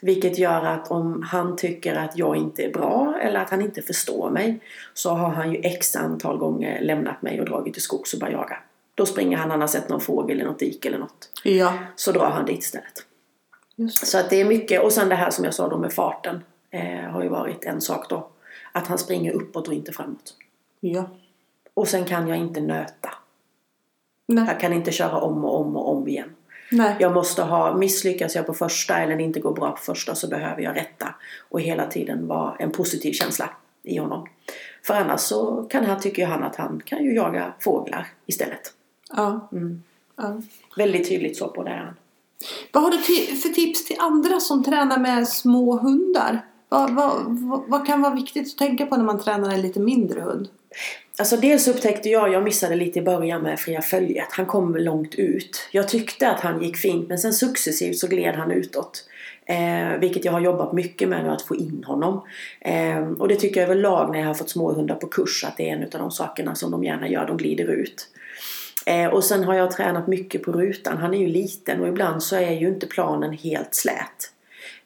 Vilket 0.02 0.38
gör 0.40 0.66
att 0.66 0.92
om 0.92 1.22
han 1.32 1.56
tycker 1.56 1.96
att 1.96 2.18
jag 2.18 2.36
inte 2.36 2.64
är 2.64 2.74
bra 2.74 3.18
eller 3.22 3.40
att 3.40 3.50
han 3.50 3.62
inte 3.62 3.82
förstår 3.82 4.30
mig 4.30 4.60
så 4.94 5.10
har 5.10 5.30
han 5.30 5.52
ju 5.54 5.60
x 5.64 5.96
antal 5.96 6.38
gånger 6.38 6.82
lämnat 6.82 7.22
mig 7.22 7.40
och 7.40 7.46
dragit 7.46 7.74
till 7.74 7.84
skogs 7.84 8.14
och 8.14 8.20
börjat 8.20 8.34
jaga. 8.34 8.58
Då 8.96 9.06
springer 9.06 9.38
han, 9.38 9.52
han 9.52 9.62
har 9.62 9.68
sett 9.68 9.90
någon 9.90 10.02
fågel 10.02 10.40
eller 10.40 10.50
något 10.50 10.60
dike 10.60 10.88
eller 10.88 10.98
något. 10.98 11.30
Ja, 11.44 11.74
Så 11.96 12.12
drar 12.12 12.30
han 12.30 12.46
dit 12.46 12.60
istället. 12.60 13.06
just 13.76 14.08
Så 14.08 14.18
att 14.18 14.30
det 14.30 14.42
är 14.42 14.46
mycket. 14.46 14.84
Och 14.84 14.92
sen 14.92 15.10
det 15.10 15.16
här 15.16 15.30
som 15.32 15.46
jag 15.46 15.54
sa 15.54 15.68
då 15.68 15.78
med 15.78 15.94
farten. 15.94 16.44
Eh, 16.70 17.12
har 17.12 17.24
ju 17.24 17.30
varit 17.30 17.66
en 17.66 17.82
sak 17.82 18.10
då. 18.10 18.28
Att 18.72 18.88
han 18.88 18.98
springer 18.98 19.32
uppåt 19.32 19.68
och 19.68 19.74
inte 19.74 19.92
framåt. 19.92 20.34
Ja. 20.80 21.10
Och 21.74 21.88
sen 21.88 22.06
kan 22.06 22.28
jag 22.28 22.38
inte 22.38 22.62
nöta. 22.62 23.10
Nej. 24.28 24.46
Jag 24.48 24.60
kan 24.60 24.74
inte 24.74 24.92
köra 24.92 25.18
om 25.18 25.46
och 25.46 25.60
om 25.60 25.76
och 25.76 25.90
om 25.90 26.08
igen. 26.08 26.36
Nej. 26.72 26.96
Jag 27.00 27.14
måste 27.14 27.44
ha, 27.44 27.78
misslyckas 27.78 28.36
jag 28.36 28.46
på 28.46 28.54
första 28.54 28.98
eller 28.98 29.20
inte 29.20 29.40
går 29.40 29.54
bra 29.54 29.72
på 29.72 29.78
första 29.78 30.16
så 30.16 30.28
behöver 30.28 30.62
jag 30.62 30.76
rätta. 30.76 31.16
Och 31.50 31.62
hela 31.62 31.88
tiden 31.88 32.28
vara 32.28 32.56
en 32.60 32.72
positiv 32.72 33.14
känsla 33.14 33.50
i 33.84 33.98
honom. 33.98 34.28
För 34.84 34.94
annars 34.94 35.20
så 35.22 35.68
kan 35.70 35.86
han, 35.86 36.00
tycker 36.00 36.26
han 36.26 36.44
att 36.44 36.56
han 36.56 36.82
kan 36.86 37.04
ju 37.04 37.16
jaga 37.16 37.54
fåglar 37.60 38.08
istället. 38.26 38.74
Ja. 39.16 39.50
Mm. 39.52 39.84
ja. 40.16 40.42
Väldigt 40.78 41.10
tydligt 41.10 41.38
så 41.38 41.48
på 41.48 41.64
det 41.64 41.70
här. 41.70 41.94
Vad 42.72 42.84
har 42.84 42.92
du 42.92 42.98
för 43.36 43.50
tips 43.50 43.86
till 43.86 43.98
andra 44.00 44.40
som 44.40 44.64
tränar 44.64 44.98
med 44.98 45.28
små 45.28 45.78
hundar? 45.78 46.42
Vad, 46.70 46.92
vad, 46.92 47.12
vad, 47.26 47.64
vad 47.68 47.88
kan 47.88 48.02
vara 48.02 48.14
viktigt 48.14 48.48
att 48.48 48.58
tänka 48.58 48.86
på 48.86 48.98
när 48.98 49.04
man 49.04 49.20
tränar 49.20 49.54
en 49.54 49.62
lite 49.62 49.80
mindre 49.80 50.22
hund? 50.22 50.50
Alltså 51.22 51.38
dels 51.38 51.68
upptäckte 51.68 52.10
jag, 52.10 52.34
jag 52.34 52.44
missade 52.44 52.76
lite 52.76 53.00
i 53.00 53.02
början 53.02 53.42
med 53.42 53.60
fria 53.60 53.82
följet. 53.82 54.28
Han 54.32 54.46
kom 54.46 54.76
långt 54.76 55.16
ut. 55.16 55.68
Jag 55.72 55.88
tyckte 55.88 56.30
att 56.30 56.40
han 56.40 56.64
gick 56.64 56.78
fint 56.78 57.10
men 57.10 57.20
sen 57.20 57.34
successivt 57.34 57.98
så 57.98 58.08
gled 58.08 58.36
han 58.36 58.52
utåt. 58.52 59.04
Eh, 59.46 60.00
vilket 60.00 60.26
jag 60.26 60.32
har 60.32 60.40
jobbat 60.40 60.74
mycket 60.74 61.10
med 61.10 61.24
nu 61.24 61.30
att 61.30 61.42
få 61.42 61.56
in 61.56 61.84
honom. 61.88 62.22
Eh, 62.62 63.08
och 63.08 63.28
det 63.28 63.36
tycker 63.36 63.62
jag 63.62 63.70
överlag 63.70 64.12
när 64.12 64.20
jag 64.20 64.28
har 64.28 64.34
fått 64.34 64.50
småhundar 64.50 64.96
på 64.96 65.08
kurs 65.08 65.44
att 65.44 65.58
det 65.58 65.70
är 65.70 65.74
en 65.76 65.84
av 65.84 65.90
de 65.90 66.12
sakerna 66.12 66.56
som 66.56 66.72
de 66.72 66.84
gärna 66.84 67.08
gör, 67.08 67.28
de 67.28 67.38
glider 67.38 67.66
ut. 67.66 68.08
Eh, 68.86 69.08
och 69.08 69.24
sen 69.24 69.44
har 69.44 69.54
jag 69.54 69.72
tränat 69.72 70.08
mycket 70.08 70.44
på 70.44 70.52
rutan. 70.52 70.98
Han 70.98 71.14
är 71.14 71.20
ju 71.20 71.28
liten 71.28 71.82
och 71.82 71.88
ibland 71.88 72.24
så 72.24 72.36
är 72.36 72.52
ju 72.52 72.68
inte 72.68 72.88
planen 72.88 73.34
helt 73.34 73.76
slät. 73.76 74.32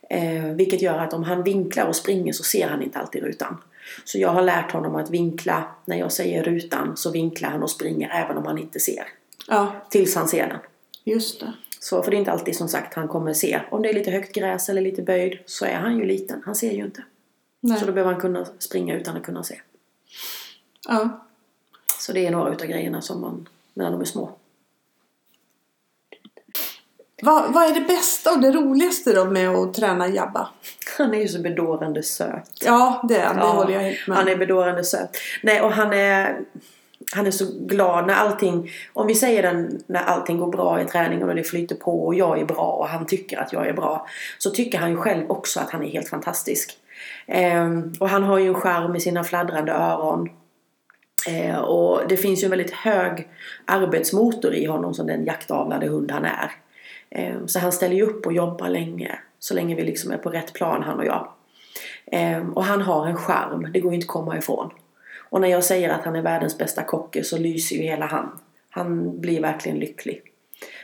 Eh, 0.10 0.46
vilket 0.56 0.82
gör 0.82 0.98
att 0.98 1.14
om 1.14 1.24
han 1.24 1.44
vinklar 1.44 1.86
och 1.86 1.96
springer 1.96 2.34
så 2.34 2.44
ser 2.44 2.68
han 2.68 2.82
inte 2.82 3.00
alltid 3.00 3.24
rutan. 3.24 3.58
Så 4.06 4.18
jag 4.20 4.30
har 4.30 4.42
lärt 4.42 4.72
honom 4.72 4.96
att 4.96 5.10
vinkla, 5.10 5.64
när 5.86 5.98
jag 5.98 6.12
säger 6.12 6.44
rutan 6.44 6.98
så 6.98 7.12
vinklar 7.12 7.50
han 7.50 7.64
och 7.64 7.70
springer 7.70 8.10
även 8.10 8.38
om 8.38 8.46
han 8.46 8.58
inte 8.58 8.80
ser. 8.80 9.04
Ja, 9.48 9.76
Tills 9.90 10.16
han 10.16 10.28
ser 10.28 10.48
den. 10.48 10.60
just 11.04 11.40
det. 11.40 11.54
Så 11.80 12.04
för 12.04 12.12
det 12.12 12.18
är 12.18 12.20
inte 12.20 12.32
alltid 12.32 12.56
som 12.56 12.68
sagt 12.68 12.94
han 12.94 13.08
kommer 13.08 13.34
se. 13.34 13.62
Om 13.72 13.82
det 13.82 13.90
är 13.90 13.94
lite 13.94 14.12
högt 14.12 14.36
gräs 14.36 14.70
eller 14.70 14.82
lite 14.82 15.02
böjd 15.02 15.40
så 15.46 15.66
är 15.66 15.76
han 15.76 15.98
ju 15.98 16.06
liten. 16.06 16.42
Han 16.46 16.56
ser 16.56 16.72
ju 16.72 16.84
inte. 16.86 17.04
Nej. 17.60 17.80
Så 17.80 17.86
då 17.86 17.92
behöver 17.92 18.12
han 18.12 18.22
kunna 18.22 18.46
springa 18.60 18.96
utan 18.96 19.18
att 19.18 19.24
kunna 19.24 19.44
se. 19.44 19.62
Ja. 20.88 21.26
Så 22.00 22.14
det 22.14 22.26
är 22.26 22.32
några 22.32 22.54
utav 22.54 22.68
grejerna 22.68 23.02
som 23.02 23.22
man, 23.22 23.50
när 23.74 23.92
de 23.92 24.02
är 24.02 24.06
små. 24.06 24.32
Vad, 27.22 27.54
vad 27.54 27.64
är 27.64 27.74
det 27.74 27.82
bästa 27.82 28.32
och 28.32 28.42
det 28.42 28.52
roligaste 28.52 29.14
då 29.14 29.26
med 29.26 29.50
att 29.50 29.74
träna 29.74 30.08
Jabba? 30.08 30.50
Han 30.98 31.14
är 31.14 31.20
ju 31.20 31.28
så 31.28 31.42
bedårande 31.42 32.04
söt. 32.04 32.50
Ja, 32.66 33.06
det 33.10 33.16
är 33.16 33.26
han. 33.26 33.36
Det 33.36 33.42
Ja, 33.42 33.48
håller 33.48 33.74
jag 33.74 33.82
helt 33.82 34.08
med 34.08 34.18
Han 34.18 34.28
är 34.28 34.36
bedårande 34.36 34.84
söt. 34.84 35.18
Nej, 35.44 35.62
och 35.62 35.72
han 35.72 35.94
är, 35.94 36.40
han 37.16 37.28
är 37.28 37.32
så 37.32 37.46
glad 37.60 38.08
när 38.08 38.14
allting, 38.14 38.72
om 38.94 39.08
vi 39.08 39.16
säger 39.16 39.44
den, 39.44 39.84
när 39.88 40.04
allting 40.04 40.38
går 40.38 40.52
bra 40.52 40.82
i 40.82 40.86
träningen 40.86 41.30
och 41.30 41.36
det 41.36 41.44
flyter 41.44 41.76
på 41.76 42.06
och 42.06 42.16
jag 42.16 42.40
är 42.40 42.46
bra 42.46 42.72
och 42.72 42.88
han 42.88 43.06
tycker 43.06 43.38
att 43.38 43.54
jag 43.54 43.68
är 43.68 43.74
bra. 43.74 44.08
Så 44.38 44.50
tycker 44.50 44.78
han 44.78 44.90
ju 44.92 44.98
själv 44.98 45.32
också 45.32 45.60
att 45.60 45.72
han 45.72 45.84
är 45.84 45.88
helt 45.90 46.10
fantastisk. 46.10 46.78
Ehm, 47.28 47.94
och 48.00 48.10
han 48.10 48.24
har 48.24 48.40
ju 48.40 48.48
en 48.48 48.56
charm 48.56 48.92
med 48.92 49.02
sina 49.02 49.24
fladdrande 49.24 49.72
öron. 49.72 50.30
Eh, 51.28 51.58
och 51.58 52.08
det 52.10 52.18
finns 52.18 52.44
ju 52.44 52.46
en 52.46 52.52
väldigt 52.52 52.74
hög 52.74 53.28
arbetsmotor 53.66 54.54
i 54.54 54.66
honom 54.66 54.94
som 54.94 55.08
den 55.08 55.26
jaktavlade 55.26 55.88
hund 55.88 56.12
han 56.12 56.26
är. 56.26 56.52
Eh, 57.10 57.46
så 57.46 57.60
han 57.60 57.72
ställer 57.72 57.96
ju 57.96 58.04
upp 58.04 58.26
och 58.26 58.34
jobbar 58.34 58.70
länge. 58.70 59.20
Så 59.46 59.54
länge 59.54 59.76
vi 59.76 59.84
liksom 59.84 60.12
är 60.12 60.18
på 60.18 60.30
rätt 60.30 60.54
plan 60.54 60.84
han 60.84 61.00
och 61.00 61.06
jag. 61.06 61.28
Eh, 62.06 62.50
och 62.50 62.64
han 62.64 62.82
har 62.82 63.08
en 63.08 63.18
charm, 63.18 63.68
det 63.74 63.80
går 63.80 63.94
inte 63.94 64.04
att 64.04 64.08
komma 64.08 64.38
ifrån. 64.38 64.70
Och 65.30 65.42
när 65.42 65.48
jag 65.48 65.64
säger 65.64 65.90
att 65.90 66.06
han 66.06 66.16
är 66.16 66.22
världens 66.22 66.58
bästa 66.58 66.84
kocke 66.84 67.24
så 67.24 67.38
lyser 67.38 67.76
ju 67.76 67.82
hela 67.82 68.06
han. 68.06 68.40
Han 68.70 69.20
blir 69.22 69.42
verkligen 69.42 69.78
lycklig. 69.78 70.22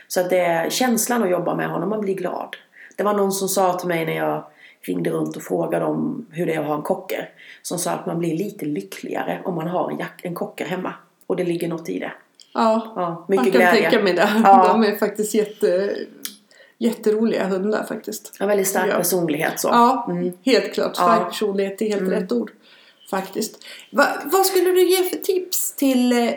Så 0.08 0.20
att 0.20 0.30
det 0.30 0.38
är 0.38 0.70
känslan 0.70 1.22
att 1.22 1.30
jobba 1.30 1.54
med 1.54 1.68
honom, 1.68 1.88
man 1.88 2.00
blir 2.00 2.14
glad. 2.14 2.56
Det 2.96 3.02
var 3.02 3.14
någon 3.14 3.32
som 3.32 3.48
sa 3.48 3.78
till 3.78 3.88
mig 3.88 4.06
när 4.06 4.16
jag 4.16 4.44
ringde 4.82 5.10
runt 5.10 5.36
och 5.36 5.42
frågade 5.42 5.84
om 5.84 6.26
hur 6.30 6.46
det 6.46 6.54
är 6.54 6.60
att 6.60 6.66
ha 6.66 6.74
en 6.74 6.82
kocker. 6.82 7.30
Som 7.62 7.78
sa 7.78 7.90
att 7.90 8.06
man 8.06 8.18
blir 8.18 8.36
lite 8.36 8.66
lyckligare 8.66 9.42
om 9.44 9.54
man 9.54 9.68
har 9.68 9.90
en, 9.90 9.98
jack, 9.98 10.20
en 10.22 10.34
kocker 10.34 10.64
hemma. 10.64 10.94
Och 11.26 11.36
det 11.36 11.44
ligger 11.44 11.68
något 11.68 11.88
i 11.88 11.98
det. 11.98 12.12
Ja, 12.54 12.92
Ja, 12.96 13.24
mycket 13.28 13.46
jag 13.46 13.52
kan 13.54 13.60
glädje. 13.60 13.90
tänka 13.90 14.04
mig 14.04 14.12
det. 14.12 14.28
Ja. 14.44 14.68
De 14.68 14.84
är 14.84 14.96
faktiskt 14.96 15.34
jätte, 15.34 15.96
jätteroliga 16.82 17.46
hundar 17.46 17.84
faktiskt. 17.84 18.36
En 18.40 18.48
väldigt 18.48 18.68
stark 18.68 18.90
Ja. 18.90 18.96
personlighet 18.96 19.60
så. 19.60 19.68
Ja, 19.68 20.06
Mm. 20.10 20.32
helt 20.44 20.74
klart. 20.74 20.92
Ja. 20.96 21.02
Stark 21.04 21.28
personlighet 21.28 21.82
är 21.82 21.88
helt 21.88 22.10
rätt 22.12 22.32
ord. 22.32 22.50
Faktiskt. 23.10 23.64
Va, 23.92 24.06
vad 24.24 24.46
skulle 24.46 24.70
du 24.70 24.90
ge 24.90 25.02
för 25.02 25.16
tips 25.16 25.76
till 25.76 26.12
eh, 26.12 26.34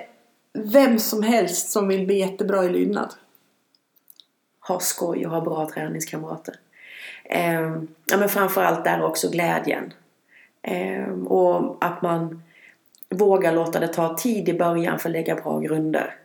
vem 0.54 1.00
som 1.00 1.24
helst 1.24 1.70
som 1.72 1.88
vill 1.88 2.06
bli 2.06 2.20
jättebra 2.20 2.64
i 2.66 2.70
lydnad? 2.70 3.14
ha 4.68 4.80
skoj 4.80 5.26
och 5.26 5.32
ha 5.32 5.42
bra 5.42 5.70
träningskamrater. 5.74 6.56
Ehm, 7.26 7.88
ja, 8.06 8.18
men 8.18 8.30
framförallt 8.30 8.84
där 8.84 9.04
också 9.04 9.30
glädjen. 9.30 9.94
Ehm, 10.62 11.28
och 11.28 11.86
att 11.86 12.02
man 12.02 12.44
vågar 13.10 13.52
låta 13.54 13.80
det 13.80 13.88
ta 13.88 14.18
tid 14.18 14.50
i 14.50 14.54
början 14.54 15.00
för 15.00 15.10
att 15.10 15.14
lägga 15.14 15.36
bra 15.36 15.60
grunder. 15.60 16.16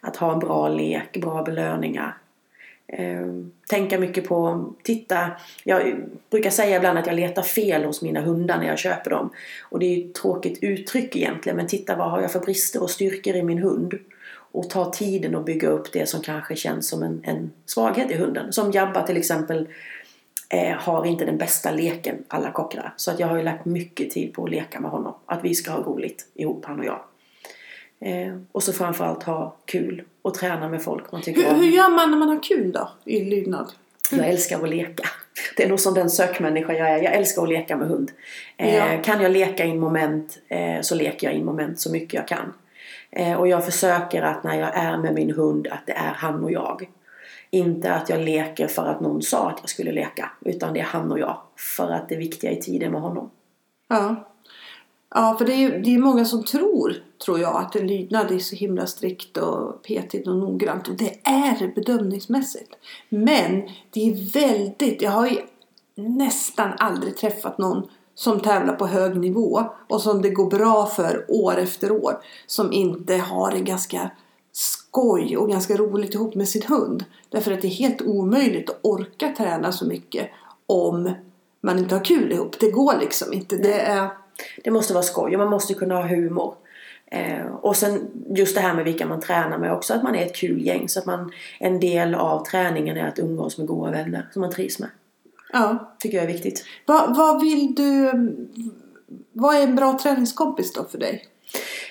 Att 0.00 0.16
ha 0.16 0.32
en 0.32 0.38
bra 0.38 0.68
lek, 0.68 1.16
bra 1.22 1.42
belöningar. 1.42 2.16
Ehm, 2.86 3.52
tänka 3.68 3.98
mycket 3.98 4.28
på, 4.28 4.68
titta, 4.82 5.30
jag 5.64 5.96
brukar 6.30 6.50
säga 6.50 6.76
ibland 6.76 6.98
att 6.98 7.06
jag 7.06 7.16
letar 7.16 7.42
fel 7.42 7.84
hos 7.84 8.02
mina 8.02 8.20
hundar 8.20 8.58
när 8.58 8.66
jag 8.66 8.78
köper 8.78 9.10
dem. 9.10 9.30
Och 9.62 9.78
det 9.78 9.86
är 9.86 9.96
ju 9.96 10.08
ett 10.08 10.14
tråkigt 10.14 10.62
uttryck 10.62 11.16
egentligen, 11.16 11.56
men 11.56 11.66
titta 11.66 11.96
vad 11.96 12.10
har 12.10 12.20
jag 12.20 12.32
för 12.32 12.40
brister 12.40 12.82
och 12.82 12.90
styrkor 12.90 13.36
i 13.36 13.42
min 13.42 13.58
hund? 13.58 13.94
Och 14.52 14.70
ta 14.70 14.90
tiden 14.90 15.34
att 15.34 15.44
bygga 15.44 15.68
upp 15.68 15.92
det 15.92 16.08
som 16.08 16.22
kanske 16.22 16.56
känns 16.56 16.88
som 16.88 17.02
en, 17.02 17.20
en 17.24 17.50
svaghet 17.66 18.10
i 18.10 18.14
hunden. 18.14 18.52
Som 18.52 18.72
Jabba 18.72 19.06
till 19.06 19.16
exempel 19.16 19.68
eh, 20.48 20.76
har 20.76 21.06
inte 21.06 21.24
den 21.24 21.38
bästa 21.38 21.70
leken 21.70 22.24
alla 22.28 22.50
kockar. 22.50 22.94
Så 22.96 23.10
att 23.10 23.20
jag 23.20 23.26
har 23.26 23.36
ju 23.36 23.42
lagt 23.42 23.64
mycket 23.64 24.10
tid 24.10 24.32
på 24.32 24.44
att 24.44 24.50
leka 24.50 24.80
med 24.80 24.90
honom. 24.90 25.14
Att 25.26 25.44
vi 25.44 25.54
ska 25.54 25.70
ha 25.70 25.82
roligt 25.82 26.26
ihop 26.34 26.64
han 26.64 26.80
och 26.80 26.86
jag. 26.86 27.00
Eh, 28.00 28.36
och 28.52 28.62
så 28.62 28.72
framförallt 28.72 29.22
ha 29.22 29.56
kul 29.64 30.04
och 30.24 30.34
träna 30.34 30.68
med 30.68 30.82
folk 30.82 31.12
man 31.12 31.22
tycker 31.22 31.42
Hur, 31.42 31.50
om. 31.50 31.56
hur 31.60 31.66
gör 31.70 31.90
man 31.90 32.10
när 32.10 32.18
man 32.18 32.28
har 32.28 32.42
kul 32.42 32.72
då 32.72 32.90
i 33.04 33.24
lydnad? 33.24 33.72
Jag 34.10 34.28
älskar 34.28 34.62
att 34.62 34.68
leka. 34.68 35.08
Det 35.56 35.64
är 35.64 35.68
nog 35.68 35.80
som 35.80 35.94
den 35.94 36.10
sökmänniska 36.10 36.72
jag 36.74 36.90
är. 36.90 37.02
Jag 37.02 37.14
älskar 37.14 37.42
att 37.42 37.48
leka 37.48 37.76
med 37.76 37.88
hund. 37.88 38.10
Eh, 38.56 38.76
Ja. 38.76 39.02
Kan 39.04 39.20
jag 39.20 39.32
leka 39.32 39.64
in 39.64 39.80
moment 39.80 40.38
eh, 40.48 40.80
så 40.80 40.94
leker 40.94 41.26
jag 41.26 41.36
in 41.36 41.44
moment 41.44 41.80
så 41.80 41.92
mycket 41.92 42.14
jag 42.14 42.28
kan. 42.28 42.52
Eh, 43.10 43.32
och 43.34 43.48
jag 43.48 43.64
försöker 43.64 44.22
att 44.22 44.44
när 44.44 44.60
jag 44.60 44.76
är 44.76 44.96
med 44.96 45.14
min 45.14 45.30
hund 45.30 45.66
att 45.70 45.86
det 45.86 45.92
är 45.92 46.12
han 46.14 46.44
och 46.44 46.52
jag. 46.52 46.88
Inte 47.50 47.94
att 47.94 48.08
jag 48.08 48.20
leker 48.20 48.66
för 48.66 48.86
att 48.86 49.00
någon 49.00 49.22
sa 49.22 49.50
att 49.50 49.58
jag 49.60 49.68
skulle 49.70 49.92
leka. 49.92 50.30
Utan 50.44 50.72
det 50.72 50.80
är 50.80 50.84
han 50.84 51.12
och 51.12 51.18
jag. 51.18 51.40
För 51.76 51.90
att 51.92 52.08
det 52.08 52.16
viktiga 52.16 52.50
är 52.50 52.56
tiden 52.56 52.92
med 52.92 53.00
honom. 53.00 53.30
Ja. 53.88 54.16
Ja, 55.16 55.34
för 55.38 55.44
det 55.44 55.52
är 55.52 55.78
det 55.78 55.94
är 55.94 55.98
många 55.98 56.24
som 56.24 56.44
tror, 56.44 56.94
tror 57.24 57.38
jag, 57.38 57.56
att 57.56 57.76
en 57.76 57.86
lydnad 57.86 58.30
är 58.30 58.38
så 58.38 58.56
himla 58.56 58.86
strikt 58.86 59.36
och 59.36 59.82
petigt 59.82 60.28
och 60.28 60.36
noggrant. 60.36 60.88
Och 60.88 60.94
det 60.94 61.18
är 61.22 61.58
det 61.58 61.74
bedömningsmässigt. 61.74 62.74
Men 63.08 63.62
det 63.90 64.08
är 64.08 64.32
väldigt, 64.32 65.02
jag 65.02 65.10
har 65.10 65.26
ju 65.26 65.38
nästan 65.94 66.72
aldrig 66.78 67.16
träffat 67.16 67.58
någon 67.58 67.82
som 68.14 68.40
tävlar 68.40 68.74
på 68.74 68.86
hög 68.86 69.16
nivå 69.16 69.64
och 69.88 70.00
som 70.00 70.22
det 70.22 70.30
går 70.30 70.50
bra 70.50 70.86
för 70.86 71.24
år 71.28 71.56
efter 71.56 71.92
år. 71.92 72.20
Som 72.46 72.72
inte 72.72 73.16
har 73.16 73.50
det 73.50 73.60
ganska 73.60 74.10
skoj 74.52 75.36
och 75.36 75.48
ganska 75.48 75.76
roligt 75.76 76.14
ihop 76.14 76.34
med 76.34 76.48
sin 76.48 76.62
hund. 76.62 77.04
Därför 77.28 77.52
att 77.52 77.62
det 77.62 77.68
är 77.68 77.70
helt 77.70 78.02
omöjligt 78.02 78.70
att 78.70 78.78
orka 78.82 79.34
träna 79.36 79.72
så 79.72 79.86
mycket 79.86 80.30
om 80.66 81.10
man 81.60 81.78
inte 81.78 81.94
har 81.94 82.04
kul 82.04 82.32
ihop. 82.32 82.56
Det 82.60 82.70
går 82.70 82.94
liksom 83.00 83.32
inte. 83.32 83.56
Det 83.56 83.80
är... 83.80 84.23
Det 84.64 84.70
måste 84.70 84.94
vara 84.94 85.02
skoj 85.02 85.32
och 85.32 85.38
man 85.38 85.50
måste 85.50 85.74
kunna 85.74 85.94
ha 85.94 86.06
humor. 86.06 86.54
Eh, 87.06 87.46
och 87.46 87.76
sen 87.76 88.10
just 88.30 88.54
det 88.54 88.60
här 88.60 88.74
med 88.74 88.84
vilka 88.84 89.06
man 89.06 89.20
tränar 89.20 89.58
med 89.58 89.72
också, 89.72 89.94
att 89.94 90.02
man 90.02 90.14
är 90.14 90.22
ett 90.22 90.36
kul 90.36 90.66
gäng. 90.66 90.88
Så 90.88 90.98
att 90.98 91.06
man, 91.06 91.32
en 91.58 91.80
del 91.80 92.14
av 92.14 92.46
träningen 92.46 92.96
är 92.96 93.08
att 93.08 93.18
umgås 93.18 93.58
med 93.58 93.66
goda 93.66 93.90
vänner 93.90 94.28
som 94.32 94.40
man 94.40 94.50
trivs 94.50 94.78
med. 94.78 94.88
Ja. 95.52 95.94
Tycker 95.98 96.16
jag 96.16 96.24
är 96.24 96.32
viktigt. 96.32 96.64
Vad, 96.86 97.16
vad 97.16 97.40
vill 97.40 97.74
du... 97.74 98.12
Vad 99.32 99.56
är 99.56 99.62
en 99.62 99.76
bra 99.76 99.98
träningskompis 100.02 100.72
då 100.72 100.84
för 100.84 100.98
dig? 100.98 101.24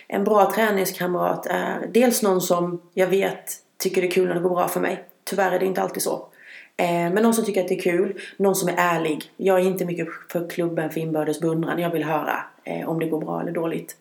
En 0.08 0.23
bra 0.23 0.51
träningskamrat 0.51 1.45
är 1.45 1.89
dels 1.93 2.21
någon 2.21 2.41
som 2.41 2.82
jag 2.93 3.08
vet 3.08 3.51
tycker 3.77 4.01
det 4.01 4.08
är 4.08 4.12
kul 4.12 4.27
när 4.27 4.36
det 4.36 4.41
går 4.41 4.49
bra 4.49 4.67
för 4.67 4.79
mig. 4.79 5.06
Tyvärr 5.23 5.51
är 5.51 5.60
det 5.60 5.65
inte 5.65 5.82
alltid 5.82 6.03
så. 6.03 6.27
Eh, 6.78 6.88
men 6.88 7.24
någon 7.24 7.34
som 7.34 7.46
tycker 7.46 7.62
att 7.62 7.68
det 7.68 7.78
är 7.78 7.82
kul. 7.82 8.20
Någon 8.38 8.56
som 8.56 8.70
är 8.70 8.76
ärlig. 8.78 9.32
Jag 9.38 9.60
är 9.60 9.64
inte 9.64 9.86
mycket 9.86 10.08
för 10.32 10.50
klubben 10.50 10.90
för 10.90 11.00
inbördes 11.00 11.40
beundran. 11.40 11.80
Jag 11.80 11.90
vill 11.90 12.04
höra 12.04 12.44
eh, 12.64 12.90
om 12.90 13.00
det 13.00 13.06
går 13.06 13.22
bra 13.22 13.42
eller 13.42 13.52
dåligt. 13.52 13.96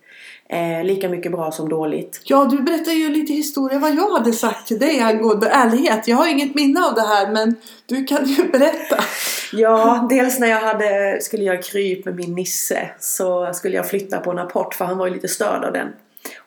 Eh, 0.48 0.84
lika 0.84 1.08
mycket 1.08 1.32
bra 1.32 1.50
som 1.52 1.68
dåligt. 1.68 2.20
Ja, 2.24 2.44
du 2.44 2.62
berättar 2.62 2.92
ju 2.92 3.08
lite 3.08 3.32
historia 3.32 3.78
vad 3.78 3.94
jag 3.94 4.10
hade 4.10 4.32
sagt 4.32 4.68
till 4.68 4.78
dig 4.78 5.00
angående 5.00 5.48
ärlighet. 5.48 6.08
Jag 6.08 6.16
har 6.16 6.28
inget 6.28 6.54
minne 6.54 6.86
av 6.86 6.94
det 6.94 7.00
här 7.02 7.30
men 7.30 7.56
du 7.86 8.04
kan 8.04 8.26
ju 8.26 8.48
berätta. 8.48 9.04
Ja, 9.52 10.06
dels 10.10 10.38
när 10.38 10.46
jag 10.46 10.60
hade, 10.60 11.18
skulle 11.22 11.44
göra 11.44 11.62
kryp 11.62 12.04
med 12.04 12.16
min 12.16 12.34
Nisse 12.34 12.90
så 13.00 13.52
skulle 13.54 13.76
jag 13.76 13.88
flytta 13.88 14.18
på 14.18 14.30
en 14.30 14.38
apport 14.38 14.74
för 14.74 14.84
han 14.84 14.98
var 14.98 15.06
ju 15.06 15.14
lite 15.14 15.28
störd 15.28 15.64
av 15.64 15.72
den. 15.72 15.88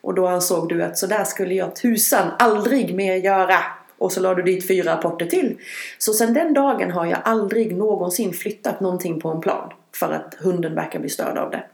Och 0.00 0.14
då 0.14 0.26
ansåg 0.26 0.68
du 0.68 0.82
att 0.82 0.98
så 0.98 1.06
där 1.06 1.24
skulle 1.24 1.54
jag 1.54 1.76
tusan 1.76 2.28
aldrig 2.38 2.94
mer 2.94 3.14
göra. 3.14 3.58
Och 3.98 4.12
så 4.12 4.20
la 4.20 4.34
du 4.34 4.42
dit 4.42 4.66
fyra 4.68 4.92
rapporter 4.92 5.26
till. 5.26 5.58
Så 5.98 6.12
sen 6.12 6.34
den 6.34 6.54
dagen 6.54 6.90
har 6.90 7.06
jag 7.06 7.18
aldrig 7.24 7.76
någonsin 7.76 8.32
flyttat 8.32 8.80
någonting 8.80 9.20
på 9.20 9.28
en 9.28 9.40
plan. 9.40 9.72
För 9.94 10.12
att 10.12 10.34
hunden 10.38 10.74
verkar 10.74 10.98
bli 10.98 11.08
störd 11.08 11.38
av 11.38 11.50
det. 11.50 11.64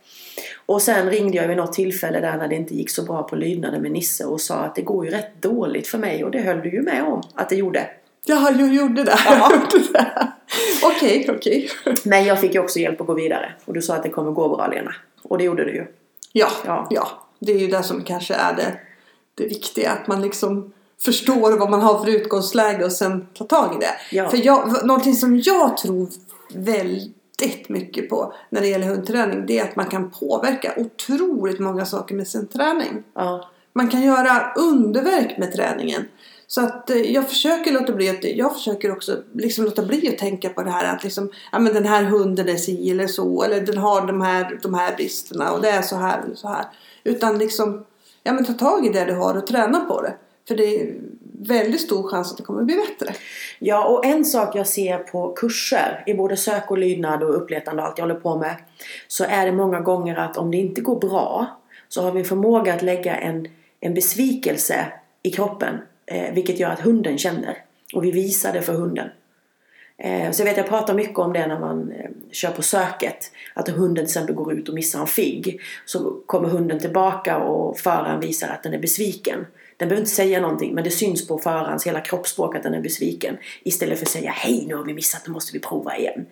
Och 0.67 0.83
sen 0.83 1.11
ringde 1.11 1.37
jag 1.37 1.49
vid 1.49 1.57
något 1.57 1.73
tillfälle 1.73 2.21
där 2.21 2.37
när 2.37 2.49
det 2.49 2.55
inte 2.55 2.75
gick 2.75 2.91
så 2.91 3.03
bra 3.03 3.23
på 3.23 3.37
lydnaden 3.37 3.83
med 3.83 3.93
Nisse 3.93 4.25
och 4.25 4.41
sa 4.41 4.55
att 4.55 4.75
det 4.75 4.83
går 4.83 5.05
ju 5.05 5.11
rätt 5.11 5.43
dåligt 5.43 5.87
för 5.87 5.99
mig. 5.99 6.25
Och 6.25 6.31
det 6.31 6.41
höll 6.41 6.61
du 6.61 6.71
ju 6.71 6.83
med 6.83 7.03
om 7.05 7.23
att 7.35 7.49
det 7.49 7.57
gjorde. 7.57 7.91
Ja, 8.25 8.51
jag 8.59 8.75
gjorde 8.75 9.05
det. 9.05 9.19
Okej, 10.85 11.27
okej. 11.31 11.69
Men 12.05 12.25
jag 12.25 12.41
fick 12.41 12.55
ju 12.55 12.61
också 12.61 12.79
hjälp 12.79 13.01
att 13.01 13.07
gå 13.07 13.15
vidare. 13.15 13.53
Och 13.65 13.75
du 13.75 13.83
sa 13.83 13.95
att 13.95 14.03
det 14.03 14.09
kommer 14.09 14.31
gå 14.33 14.49
bra 14.49 14.67
Lena. 14.67 14.95
Och 15.23 15.39
det 15.39 15.45
gjorde 15.45 15.65
det 15.65 15.71
ju. 15.71 15.87
Ja, 16.33 16.49
Ja. 16.67 16.87
ja. 16.91 17.09
Det 17.39 17.53
är 17.53 17.59
ju 17.59 17.67
det 17.67 17.83
som 17.83 18.05
kanske 18.05 18.35
är 18.35 18.57
det, 18.57 18.73
det 19.35 19.45
viktiga. 19.45 19.91
Att 19.91 20.07
man 20.07 20.23
liksom 20.23 20.73
förstår 21.05 21.59
vad 21.59 21.71
man 21.71 21.81
har 21.81 22.05
för 22.05 22.11
utgångsläge 22.11 22.85
och 22.85 22.93
sen 22.93 23.27
tar 23.35 23.47
tag 23.47 23.75
i 23.75 23.85
det. 23.85 24.17
Ja. 24.17 24.31
För 24.31 24.47
jag, 24.47 24.87
någonting 24.87 25.15
som 25.15 25.41
jag 25.41 25.77
tror 25.77 26.09
väldigt 26.55 27.69
mycket 27.69 28.09
på 28.09 28.35
när 28.51 28.61
det 28.61 28.67
gäller 28.67 28.87
hundträning. 28.87 29.47
Det 29.47 29.59
är 29.59 29.65
att 29.65 29.77
man 29.77 29.87
kan 29.87 30.11
påverka 30.11 30.73
otroligt 30.77 31.59
många 31.59 31.87
saker 31.87 32.15
med 32.15 32.29
sin 32.29 32.47
träning. 32.47 33.03
Ja. 33.15 33.51
Man 33.73 33.89
kan 33.89 34.03
göra 34.03 34.53
underverk 34.57 35.39
med 35.39 35.53
träningen. 35.53 36.05
Så 36.47 36.61
att 36.61 36.91
eh, 36.91 36.97
jag 36.97 37.29
försöker 37.29 37.73
låta 37.73 37.93
bli 37.93 38.11
att, 38.11 38.25
jag 38.25 38.55
försöker 38.55 38.93
också 38.93 39.17
liksom 39.35 39.65
låta 39.65 39.83
bli 39.83 40.09
att 40.09 40.19
tänka 40.19 40.49
på 40.49 40.63
det 40.63 40.71
här 40.71 40.95
att 40.95 41.05
liksom, 41.05 41.31
ja 41.53 41.59
men 41.59 41.75
den 41.75 41.85
här 41.85 42.03
hunden 42.03 42.49
är 42.49 42.57
si 42.57 42.91
eller 42.91 43.07
så 43.07 43.43
eller 43.43 43.61
den 43.61 43.79
har 43.79 44.07
de 44.07 44.21
här, 44.21 44.59
de 44.63 44.75
här 44.75 44.97
bristerna 44.97 45.53
och 45.53 45.63
det 45.63 45.71
är 45.71 45.83
så 45.83 45.97
här 45.97 46.23
eller 46.23 46.35
så 46.35 46.49
här. 46.49 46.65
Utan 47.05 47.39
liksom, 47.39 47.85
ja 48.23 48.33
men 48.33 48.45
ta 48.45 48.53
tag 48.53 48.87
i 48.87 48.89
det 48.89 49.05
du 49.05 49.15
har 49.15 49.37
och 49.37 49.47
träna 49.47 49.81
på 49.81 50.03
det. 50.03 50.15
För 50.49 50.57
det 50.57 50.81
är 50.81 50.95
väldigt 51.43 51.81
stor 51.81 52.09
chans 52.09 52.31
att 52.31 52.37
det 52.37 52.43
kommer 52.43 52.63
bli 52.63 52.75
bättre. 52.75 53.15
Ja, 53.59 53.85
och 53.89 54.07
en 54.07 54.25
sak 54.25 54.57
jag 54.57 54.67
ser 54.67 54.99
på 54.99 55.33
kurser 55.33 56.05
i 56.07 56.15
både 56.15 56.37
sök 56.37 56.71
och 56.71 56.79
lydnad 56.79 57.23
och 57.23 57.37
uppletande 57.37 57.83
och 57.83 57.89
allt 57.89 57.99
jag 57.99 58.05
håller 58.05 58.21
på 58.21 58.37
med. 58.37 58.57
Så 59.09 59.25
är 59.25 59.47
det 59.47 59.53
många 59.53 59.81
gånger 59.81 60.17
att 60.17 60.37
om 60.37 60.51
det 60.51 60.57
inte 60.57 60.81
går 60.81 61.01
bra 61.01 61.47
så 61.89 62.03
har 62.03 62.13
vi 62.13 62.19
en 62.19 62.25
förmåga 62.25 62.75
att 62.75 62.83
lägga 62.83 63.17
en, 63.17 63.49
en 63.81 63.95
besvikelse 63.95 64.87
i 65.23 65.31
kroppen. 65.31 65.79
Eh, 66.07 66.35
vilket 66.35 66.61
gör 66.61 66.71
att 66.71 66.81
hunden 66.81 67.19
känner. 67.19 67.59
Och 67.95 68.05
vi 68.05 68.11
visar 68.11 68.53
det 68.53 68.63
för 68.63 68.73
hunden. 68.73 69.09
Eh, 69.99 70.31
så 70.31 70.41
jag 70.41 70.47
vet 70.47 70.57
jag 70.57 70.69
pratar 70.69 70.95
mycket 70.95 71.19
om 71.19 71.33
det 71.33 71.47
när 71.47 71.61
man 71.61 71.93
eh, 71.93 72.11
kör 72.31 72.51
på 72.51 72.63
söket. 72.63 73.33
Att 73.55 73.69
hunden 73.69 73.95
till 73.95 74.05
exempel 74.05 74.35
går 74.35 74.53
ut 74.53 74.69
och 74.69 74.75
missar 74.75 75.01
en 75.01 75.07
figg. 75.07 75.61
Så 75.87 76.17
kommer 76.27 76.49
hunden 76.49 76.79
tillbaka 76.79 77.39
och 77.39 77.79
föraren 77.79 78.21
visar 78.21 78.49
att 78.49 78.63
den 78.63 78.75
är 78.75 78.79
besviken. 78.79 79.47
Den 79.83 79.89
behöver 79.89 80.03
inte 80.03 80.15
säga 80.15 80.41
någonting 80.41 80.75
men 80.75 80.85
det 80.85 80.91
syns 80.91 81.29
på 81.29 81.39
förarens 81.39 81.87
hela 81.87 82.01
kroppsspråk 82.01 82.57
att 82.57 82.63
den 82.63 82.75
är 82.75 82.81
besviken. 82.81 83.37
Istället 83.63 83.99
för 83.99 84.07
att 84.07 84.11
säga 84.11 84.31
hej 84.31 84.65
nu 84.69 84.75
har 84.75 84.85
vi 84.85 84.95
missat, 84.95 85.27
nu 85.27 85.33
måste 85.33 85.53
vi 85.53 85.59
prova 85.59 85.97
igen. 85.97 86.27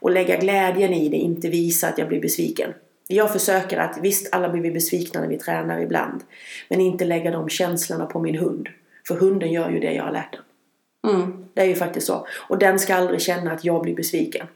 Och 0.00 0.10
lägga 0.10 0.36
glädjen 0.36 0.94
i 0.94 1.08
det, 1.08 1.16
inte 1.16 1.48
visa 1.48 1.88
att 1.88 1.98
jag 1.98 2.08
blir 2.08 2.20
besviken. 2.20 2.74
Jag 3.08 3.32
försöker 3.32 3.78
att, 3.78 3.98
visst 4.02 4.34
alla 4.34 4.48
blir 4.48 4.62
vi 4.62 4.70
besvikna 4.70 5.20
när 5.20 5.28
vi 5.28 5.38
tränar 5.38 5.80
ibland. 5.80 6.20
Men 6.68 6.80
inte 6.80 7.04
lägga 7.04 7.30
de 7.30 7.48
känslorna 7.48 8.06
på 8.06 8.20
min 8.20 8.38
hund. 8.38 8.68
För 9.08 9.14
hunden 9.14 9.52
gör 9.52 9.70
ju 9.70 9.80
det 9.80 9.92
jag 9.92 10.04
har 10.04 10.12
lärt 10.12 10.32
den. 10.32 11.14
Mm. 11.14 11.44
Det 11.54 11.60
är 11.60 11.66
ju 11.66 11.74
faktiskt 11.74 12.06
så. 12.06 12.26
Och 12.48 12.58
den 12.58 12.78
ska 12.78 12.94
aldrig 12.94 13.20
känna 13.20 13.52
att 13.52 13.64
jag 13.64 13.82
blir 13.82 13.94
besviken. 13.94 14.46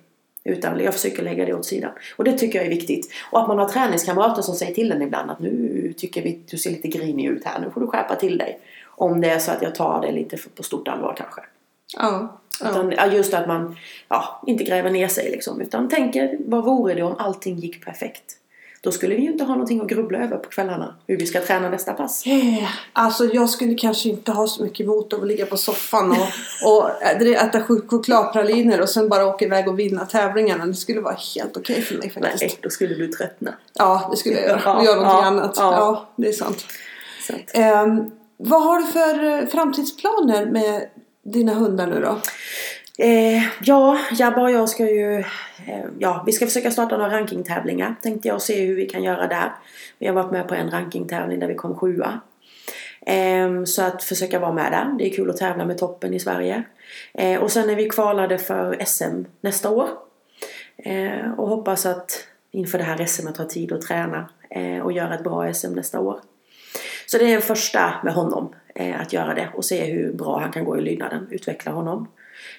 Utan 0.45 0.81
jag 0.81 0.95
försöker 0.95 1.23
lägga 1.23 1.45
det 1.45 1.55
åt 1.55 1.67
sidan. 1.67 1.91
Och 2.17 2.25
det 2.25 2.39
tycker 2.39 2.59
jag 2.59 2.67
är 2.67 2.71
viktigt. 2.71 3.13
Och 3.31 3.41
att 3.41 3.49
man 3.49 3.59
har 3.59 3.69
träningskamrater 3.69 4.43
som 4.43 4.55
säger 4.55 4.75
till 4.75 4.93
en 4.93 5.03
ibland 5.03 5.31
att 5.31 5.41
nu 5.41 5.95
tycker 5.97 6.23
vi 6.23 6.41
du 6.51 6.59
ser 6.59 6.71
lite 6.71 6.89
grinig 6.89 7.27
ut 7.27 7.45
här. 7.45 7.61
Nu 7.61 7.71
får 7.71 7.81
du 7.81 7.87
skärpa 7.87 8.17
till 8.17 8.39
dig. 8.39 8.61
Om 8.87 9.21
det 9.21 9.31
är 9.31 9.39
så 9.39 9.51
att 9.51 9.63
jag 9.63 9.75
tar 9.75 10.03
det 10.03 10.13
lite 10.13 10.37
på 10.55 10.63
stort 10.63 10.89
allvar 10.89 11.15
kanske. 11.17 11.41
Ja. 11.97 12.41
ja. 12.61 12.71
Utan, 12.71 12.91
ja, 12.91 13.07
just 13.07 13.35
att 13.35 13.49
man 13.49 13.77
ja, 14.09 14.43
inte 14.47 14.65
gräver 14.65 14.91
ner 14.91 15.09
sig 15.09 15.31
liksom. 15.31 15.61
Utan 15.61 15.89
tänker, 15.89 16.39
vad 16.47 16.65
vore 16.65 16.95
det 16.95 17.03
om 17.03 17.15
allting 17.19 17.57
gick 17.57 17.85
perfekt? 17.85 18.39
Då 18.85 18.91
skulle 18.93 19.15
vi 19.15 19.23
ju 19.23 19.31
inte 19.33 19.45
ha 19.45 19.55
någonting 19.55 19.81
att 19.81 19.87
grubbla 19.89 20.19
över 20.19 20.37
på 20.37 20.49
kvällarna. 20.51 20.95
Hur 21.07 21.17
vi 21.19 21.27
ska 21.27 21.41
träna 21.41 21.69
nästa 21.71 21.93
pass. 21.93 22.27
Eh, 22.27 22.69
Alltså 22.93 23.25
jag 23.25 23.51
skulle 23.51 23.75
kanske 23.75 24.09
inte 24.09 24.33
ha 24.33 24.47
så 24.47 24.63
mycket 24.63 24.81
emot 24.81 25.13
att 25.13 25.27
ligga 25.27 25.47
på 25.47 25.57
soffan 25.57 26.11
och, 26.11 26.29
och 26.73 27.03
äta 27.03 27.61
chok- 27.61 27.89
chokladpraliner 27.89 28.81
och 28.81 28.89
sen 28.89 29.09
bara 29.09 29.27
åka 29.27 29.45
iväg 29.45 29.69
och 29.69 29.79
vinna 29.79 30.07
tävlingarna. 30.07 30.67
Det 30.67 30.75
skulle 30.75 31.01
vara 31.01 31.17
helt 31.37 31.57
okej 31.57 31.83
för 31.83 31.95
mig 31.95 32.11
faktiskt. 32.11 32.41
Nej, 32.43 32.59
då 32.63 32.71
skulle 32.71 32.95
du 32.95 33.09
tröttna. 33.09 33.55
Ja, 33.75 34.09
det 34.11 34.17
skulle 34.17 34.35
jag 34.35 34.45
göra. 34.49 34.61
Ja, 34.65 34.77
Och 34.79 34.85
göra 34.85 34.95
någonting 34.97 35.21
ja, 35.21 35.27
annat. 35.27 35.55
Ja. 35.57 35.73
ja. 35.73 36.09
det 36.17 36.29
är 36.29 36.33
sant. 36.33 36.65
Ehm, 37.53 38.11
vad 38.37 38.63
har 38.63 38.81
du 38.81 38.87
för 38.87 39.25
eh, 39.43 39.47
framtidsplaner 39.49 40.47
med 40.47 40.89
dina 41.25 41.55
hundar 41.55 41.87
nu 41.87 42.01
då? 42.01 42.19
Eh, 42.99 43.43
ja, 43.61 43.99
Jabba 44.13 44.43
och 44.43 44.51
jag 44.51 44.69
ska 44.69 44.91
ju... 44.91 45.19
Eh, 45.67 45.85
ja, 45.99 46.23
vi 46.27 46.33
ska 46.33 46.47
försöka 46.47 46.71
starta 46.71 46.97
några 46.97 47.17
rankingtävlingar 47.17 47.95
tänkte 48.03 48.29
jag 48.29 48.35
och 48.35 48.43
se 48.43 48.65
hur 48.65 48.77
vi 48.77 48.87
kan 48.87 49.03
göra 49.03 49.27
där. 49.27 49.53
Vi 49.99 50.07
har 50.07 50.15
varit 50.15 50.33
med 50.33 50.49
på 50.49 50.55
en 50.55 50.71
rankingtävling 50.71 51.41
där 51.41 51.49
vi 51.49 51.55
kom 51.55 51.75
sjua. 51.75 52.21
Eh, 53.07 53.65
så 53.65 53.83
att 53.83 54.03
försöka 54.03 54.39
vara 54.39 54.53
med 54.53 54.73
där. 54.73 54.95
Det 54.99 55.07
är 55.07 55.17
kul 55.17 55.31
att 55.31 55.37
tävla 55.37 55.65
med 55.65 55.79
toppen 55.79 56.15
i 56.15 56.21
Sverige. 56.21 56.63
Eh, 57.15 57.43
och 57.43 57.51
sen 57.51 57.71
är 57.71 57.77
vi 57.77 57.89
kvalade 57.89 58.39
för 58.39 58.85
SM 58.85 59.25
nästa 59.41 59.71
år. 59.71 59.89
Eh, 60.77 61.33
och 61.37 61.49
hoppas 61.49 61.87
att 61.87 62.27
inför 62.51 62.79
det 62.79 62.85
här 62.85 63.07
SM 63.07 63.27
ha 63.27 63.45
tid 63.45 63.73
att 63.73 63.83
träna 63.83 64.29
eh, 64.51 64.79
och 64.79 64.93
göra 64.93 65.15
ett 65.15 65.25
bra 65.25 65.53
SM 65.55 65.73
nästa 65.73 66.01
år. 66.01 66.21
Så 67.07 67.19
det 67.19 67.25
är 67.25 67.37
en 67.37 67.43
första 67.43 67.95
med 68.05 68.15
honom, 68.15 68.55
eh, 68.75 69.01
att 69.01 69.13
göra 69.13 69.35
det 69.35 69.49
och 69.55 69.65
se 69.65 69.85
hur 69.85 70.13
bra 70.13 70.39
han 70.39 70.53
kan 70.53 70.65
gå 70.65 70.79
i 70.79 70.83
lydnaden, 70.83 71.29
utveckla 71.31 71.73
honom. 71.73 72.09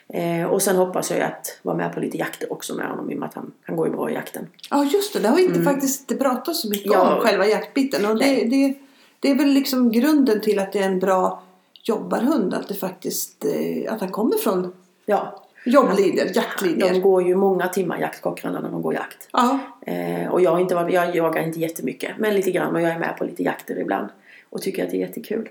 Eh, 0.09 0.45
och 0.45 0.61
sen 0.61 0.75
hoppas 0.75 1.11
jag 1.11 1.21
att 1.21 1.59
vara 1.61 1.77
med 1.77 1.93
på 1.93 1.99
lite 1.99 2.17
jakter 2.17 2.53
också 2.53 2.75
med 2.75 2.87
honom 2.87 3.11
i 3.11 3.15
och 3.15 3.19
med 3.19 3.29
att 3.29 3.33
han, 3.35 3.51
han 3.63 3.75
går 3.75 3.87
ju 3.87 3.93
bra 3.93 4.09
i 4.09 4.13
jakten. 4.13 4.47
Ja 4.69 4.83
just 4.83 5.13
det, 5.13 5.19
det 5.19 5.27
har 5.27 5.35
vi 5.35 5.45
inte 5.45 5.61
faktiskt 5.61 6.11
inte 6.11 6.23
pratat 6.23 6.55
så 6.55 6.69
mycket 6.69 6.91
Ja. 6.93 7.15
om 7.15 7.21
själva 7.21 7.47
jaktbiten. 7.47 8.05
Och 8.05 8.17
det, 8.19 8.25
det, 8.49 8.73
det 9.19 9.31
är 9.31 9.35
väl 9.35 9.47
liksom 9.49 9.91
grunden 9.91 10.41
till 10.41 10.59
att 10.59 10.71
det 10.73 10.79
är 10.79 10.85
en 10.87 10.99
bra 10.99 11.43
jobbarhund. 11.83 12.53
Att 12.53 12.67
det 12.67 12.73
faktiskt, 12.75 13.45
eh, 13.45 13.93
att 13.93 13.99
han 14.01 14.11
kommer 14.11 14.37
från 14.37 14.73
Ja, 15.05 15.43
jobblinjer, 15.65 16.25
de 16.25 16.31
jaktlinjer. 16.33 16.99
går 16.99 17.23
ju 17.27 17.35
många 17.35 17.67
timmar 17.67 17.99
jaktkockarna 17.99 18.59
när 18.59 18.69
de 18.71 18.81
går 18.81 18.93
jakt. 18.93 19.29
Ja, 19.33 19.59
Eh, 19.87 20.27
och 20.31 20.41
jag, 20.41 20.51
har 20.51 20.59
inte 20.59 20.73
jag 20.89 21.15
jagar 21.15 21.41
inte 21.43 21.59
jättemycket, 21.59 22.11
men 22.17 22.35
lite 22.35 22.51
grann 22.51 22.75
och 22.75 22.81
jag 22.81 22.91
är 22.91 22.99
med 22.99 23.15
på 23.17 23.23
lite 23.23 23.43
jakter 23.43 23.79
ibland. 23.79 24.07
Och 24.49 24.61
tycker 24.61 24.83
att 24.85 24.91
det 24.91 24.97
är 24.97 24.99
jättekul. 24.99 25.49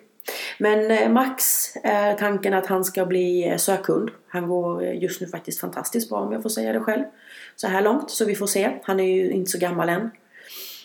Men 0.59 0.91
eh, 0.91 1.09
Max 1.09 1.69
är 1.83 2.15
tanken 2.15 2.55
att 2.55 2.67
han 2.67 2.85
ska 2.85 3.07
bli 3.07 3.49
eh, 3.49 3.57
sökhund. 3.57 4.11
Han 4.29 4.49
går 4.49 4.85
eh, 4.85 5.03
just 5.03 5.21
nu 5.21 5.27
faktiskt 5.27 5.61
fantastiskt 5.61 6.09
bra 6.09 6.19
om 6.19 6.33
jag 6.33 6.43
får 6.43 6.51
säga 6.51 6.73
det 6.73 6.81
själv. 6.81 7.05
Så 7.57 7.67
här 7.69 7.83
långt, 7.83 8.11
så 8.11 8.25
vi 8.25 8.35
får 8.35 8.47
se. 8.47 8.71
Han 8.83 9.01
är 9.01 9.05
ju 9.05 9.31
inte 9.31 9.51
så 9.51 9.59
gammal 9.59 9.89
än. 9.89 10.11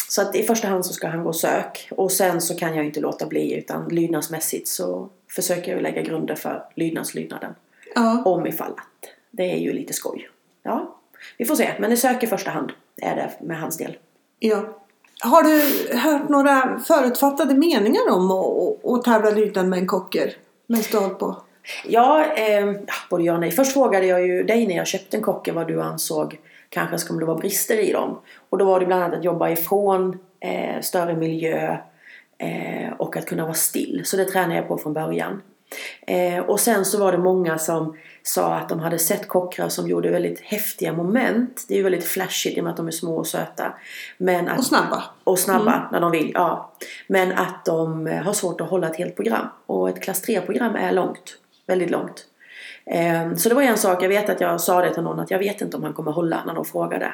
Så 0.10 0.22
att 0.22 0.36
i 0.36 0.44
första 0.44 0.68
hand 0.68 0.86
så 0.86 0.94
ska 0.94 1.08
han 1.08 1.24
gå 1.24 1.34
sök. 1.34 1.88
Och 1.92 2.12
sen 2.12 2.42
så 2.42 2.56
kan 2.56 2.76
jag 2.76 2.86
inte 2.86 3.00
låta 3.00 3.26
bli 3.26 3.54
utan 3.54 3.90
lydnadsmässigt 3.90 4.68
så 4.68 5.10
försöker 5.36 5.72
jag 5.72 5.82
lägga 5.82 6.02
grunder 6.02 6.36
för 6.36 6.64
lydnadslydnaden. 6.76 7.56
ja. 7.96 8.24
Om 8.26 8.48
ifall 8.48 8.72
att 8.72 9.10
det 9.32 9.52
är 9.52 9.58
ju 9.58 9.74
lite 9.74 9.94
skoj. 9.94 10.30
Ja, 10.64 11.00
vi 11.38 11.46
får 11.46 11.56
se. 11.56 11.70
Men 11.80 11.90
det 11.90 11.98
sök 11.98 12.24
i 12.24 12.28
första 12.28 12.52
hand 12.52 12.72
är 13.02 13.16
det 13.16 13.32
med 13.46 13.60
hans 13.60 13.78
del. 13.78 13.98
ja. 14.40 14.79
Har 15.22 15.44
du 15.44 15.98
hört 15.98 16.30
några 16.30 16.80
förutfattade 16.80 17.54
meningar 17.54 18.12
om 18.12 18.32
att, 18.32 18.86
att, 18.86 19.04
tävla 19.04 19.30
lydnad 19.30 19.68
med 19.68 19.80
en 19.80 19.88
kocker? 19.88 20.34
Med 20.68 20.84
du 20.92 21.20
på? 21.20 21.36
Ja, 21.86 22.26
eh, 22.26 22.72
både 23.10 23.24
ja 23.24 23.34
och 23.34 23.40
nej. 23.40 23.52
Först 23.52 23.74
frågade 23.74 24.06
jag 24.06 24.28
ju 24.28 24.44
dig 24.44 24.68
när 24.68 24.76
jag 24.76 24.88
köpte 24.88 25.18
en 25.18 25.24
kocker 25.24 25.54
vad 25.54 25.68
du 25.68 25.82
ansåg 25.82 26.40
kanske 26.70 26.98
skulle 26.98 27.26
vara 27.26 27.38
brister 27.38 27.80
i 27.80 27.92
dem. 27.92 28.20
Och 28.50 28.58
då 28.58 28.66
var 28.66 28.80
det 28.80 28.86
bland 28.86 29.04
annat 29.04 29.18
att 29.18 29.24
jobba 29.24 29.50
ifrån 29.50 30.20
eh, 30.40 30.82
större 30.82 31.16
miljö 31.16 31.78
eh, 32.38 32.94
och 32.98 33.18
att 33.18 33.26
kunna 33.26 33.44
vara 33.44 33.54
still. 33.54 34.02
Så 34.06 34.18
det 34.18 34.26
tränade 34.26 34.56
jag 34.56 34.68
på 34.68 34.78
från 34.78 34.94
början. 34.94 35.42
Eh, 36.10 36.40
och 36.40 36.60
sen 36.60 36.86
så 36.86 37.00
var 37.00 37.12
det 37.12 37.18
många 37.18 37.58
som 37.58 37.98
sa 38.24 38.54
att 38.56 38.70
de 38.70 38.80
hade 38.80 39.00
sett 39.00 39.28
kockar 39.28 39.70
som 39.70 39.88
gjorde 39.88 40.12
väldigt 40.12 40.40
häftiga 40.42 40.94
moment. 40.94 41.66
Det 41.68 41.74
är 41.74 41.78
ju 41.78 41.84
väldigt 41.84 42.04
flashigt 42.06 42.58
i 42.58 42.60
och 42.60 42.64
med 42.64 42.72
att 42.72 42.78
de 42.78 42.88
är 42.88 42.92
små 42.92 43.16
och 43.16 43.28
söta. 43.28 43.74
Men 44.18 44.48
att 44.48 44.60
Och 44.60 44.66
snabba? 44.66 45.04
och 45.24 45.40
snabba 45.40 45.90
när 45.92 46.00
de 46.00 46.12
vill, 46.12 46.32
ja. 46.34 46.72
Men 47.08 47.32
att 47.32 47.66
de 47.66 48.08
eh, 48.08 48.22
har 48.24 48.34
svårt 48.34 48.62
att 48.62 48.70
hålla 48.70 48.88
ett 48.90 48.96
helt 48.96 49.16
program. 49.16 49.48
Och 49.66 49.90
ett 49.90 50.02
klass 50.02 50.28
3-program 50.28 50.76
är 50.76 50.92
långt. 50.92 51.38
Väldigt 51.68 51.92
långt. 51.92 52.26
Ehm, 52.86 53.38
Så 53.38 53.50
det 53.50 53.56
var 53.56 53.62
en 53.62 53.78
sak, 53.78 54.04
jag 54.04 54.10
vet 54.10 54.30
att 54.30 54.42
jag 54.42 54.62
sa 54.62 54.82
det 54.82 54.94
till 54.94 55.04
någon 55.04 55.20
att 55.20 55.32
jag 55.32 55.40
vet 55.40 55.62
inte 55.62 55.78
om 55.78 55.84
han 55.84 55.94
kommer 55.94 56.12
hålla 56.12 56.44
när 56.46 56.54
de 56.54 56.66
frågade. 56.66 57.14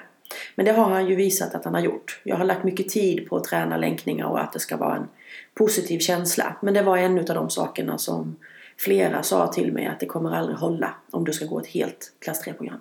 Men 0.55 0.65
det 0.65 0.71
har 0.71 0.89
han 0.89 1.08
ju 1.08 1.15
visat 1.15 1.55
att 1.55 1.65
han 1.65 1.73
har 1.73 1.81
gjort. 1.81 2.21
Jag 2.23 2.36
har 2.38 2.45
lagt 2.45 2.63
mycket 2.63 2.89
tid 2.89 3.29
på 3.29 3.36
att 3.38 3.43
träna 3.43 3.77
länkningar 3.77 4.25
och 4.25 4.41
att 4.41 4.53
det 4.53 4.60
ska 4.60 4.77
vara 4.77 4.95
en 4.95 5.08
positiv 5.53 5.99
känsla. 5.99 6.55
Men 6.62 6.73
det 6.73 6.81
var 6.81 6.97
en 6.97 7.19
av 7.19 7.25
de 7.25 7.49
sakerna 7.49 7.97
som 7.97 8.36
flera 8.77 9.23
sa 9.23 9.47
till 9.47 9.73
mig 9.73 9.85
att 9.85 9.99
det 9.99 10.05
kommer 10.05 10.35
aldrig 10.35 10.57
hålla 10.57 10.95
om 11.11 11.23
du 11.25 11.33
ska 11.33 11.45
gå 11.45 11.59
ett 11.59 11.67
helt 11.67 12.11
klass 12.19 12.45
3-program. 12.45 12.77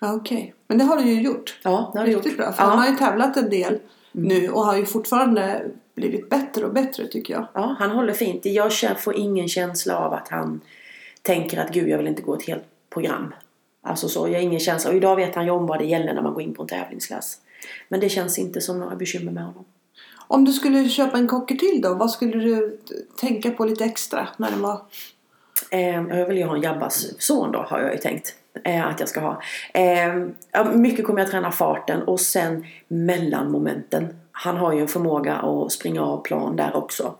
Ja, 0.00 0.12
Okej, 0.14 0.54
men 0.68 0.78
det 0.78 0.84
har 0.84 0.96
du 0.96 1.02
ju 1.02 1.22
gjort. 1.22 1.60
Ja, 1.62 1.90
det 1.92 1.98
har 1.98 2.06
du 2.06 2.12
gjort. 2.12 2.24
Riktigt 2.24 2.38
bra. 2.38 2.52
För 2.52 2.62
Ja. 2.62 2.68
han 2.68 2.78
har 2.78 2.86
ju 2.86 2.96
tävlat 2.96 3.36
en 3.36 3.50
del 3.50 3.78
nu 4.12 4.48
och 4.48 4.64
har 4.64 4.76
ju 4.76 4.86
fortfarande 4.86 5.62
blivit 5.94 6.30
bättre 6.30 6.64
och 6.64 6.72
bättre 6.72 7.06
tycker 7.06 7.34
jag. 7.34 7.46
Ja, 7.54 7.76
han 7.78 7.90
håller 7.90 8.12
fint. 8.12 8.44
Jag 8.44 8.72
får 9.00 9.16
ingen 9.16 9.48
känsla 9.48 9.96
av 9.98 10.12
att 10.12 10.28
han 10.28 10.60
tänker 11.22 11.58
att 11.60 11.70
gud, 11.72 11.88
jag 11.88 11.98
vill 11.98 12.06
inte 12.06 12.22
gå 12.22 12.34
ett 12.34 12.46
helt 12.46 12.64
program. 12.90 13.34
Alltså 13.82 14.08
så, 14.08 14.28
jag 14.28 14.34
har 14.34 14.40
ingen 14.40 14.60
känsla. 14.60 14.90
Och 14.90 14.96
idag 14.96 15.16
vet 15.16 15.34
han 15.34 15.44
ju 15.44 15.50
om 15.50 15.66
vad 15.66 15.78
det 15.78 15.84
gäller 15.84 16.14
när 16.14 16.22
man 16.22 16.34
går 16.34 16.42
in 16.42 16.54
på 16.54 16.62
en 16.62 16.68
tävlingsklass. 16.68 17.38
Men 17.88 18.00
det 18.00 18.08
känns 18.08 18.38
inte 18.38 18.60
som 18.60 18.80
några 18.80 18.96
bekymmer 18.96 19.32
med 19.32 19.44
honom. 19.44 19.64
Om 20.28 20.44
du 20.44 20.52
skulle 20.52 20.88
köpa 20.88 21.18
en 21.18 21.26
kocker 21.28 21.54
till 21.54 21.80
då, 21.82 21.94
vad 21.94 22.10
skulle 22.10 22.38
du 22.38 22.78
tänka 23.20 23.50
på 23.50 23.64
lite 23.64 23.84
extra 23.84 24.28
när 24.36 24.50
den 24.50 24.62
var... 24.62 24.80
Eh, 25.70 26.02
jag 26.18 26.26
vill 26.26 26.36
ju 26.36 26.44
ha 26.44 26.56
en 26.56 26.62
Jabbas 26.62 27.06
son 27.18 27.52
då, 27.52 27.58
har 27.58 27.80
jag 27.80 27.92
ju 27.92 27.98
tänkt. 27.98 28.34
Eh, 28.64 28.86
att 28.86 29.00
jag 29.00 29.08
ska 29.08 29.20
ha. 29.20 29.42
Eh, 29.74 30.08
ja, 30.52 30.64
mycket 30.64 31.06
kommer 31.06 31.20
jag 31.20 31.30
träna 31.30 31.52
farten 31.52 32.02
och 32.02 32.20
sen 32.20 32.66
mellanmomenten. 32.88 34.16
Han 34.32 34.56
har 34.56 34.72
ju 34.72 34.80
en 34.80 34.88
förmåga 34.88 35.34
att 35.34 35.72
springa 35.72 36.02
av 36.02 36.22
plan 36.22 36.56
där 36.56 36.76
också. 36.76 37.14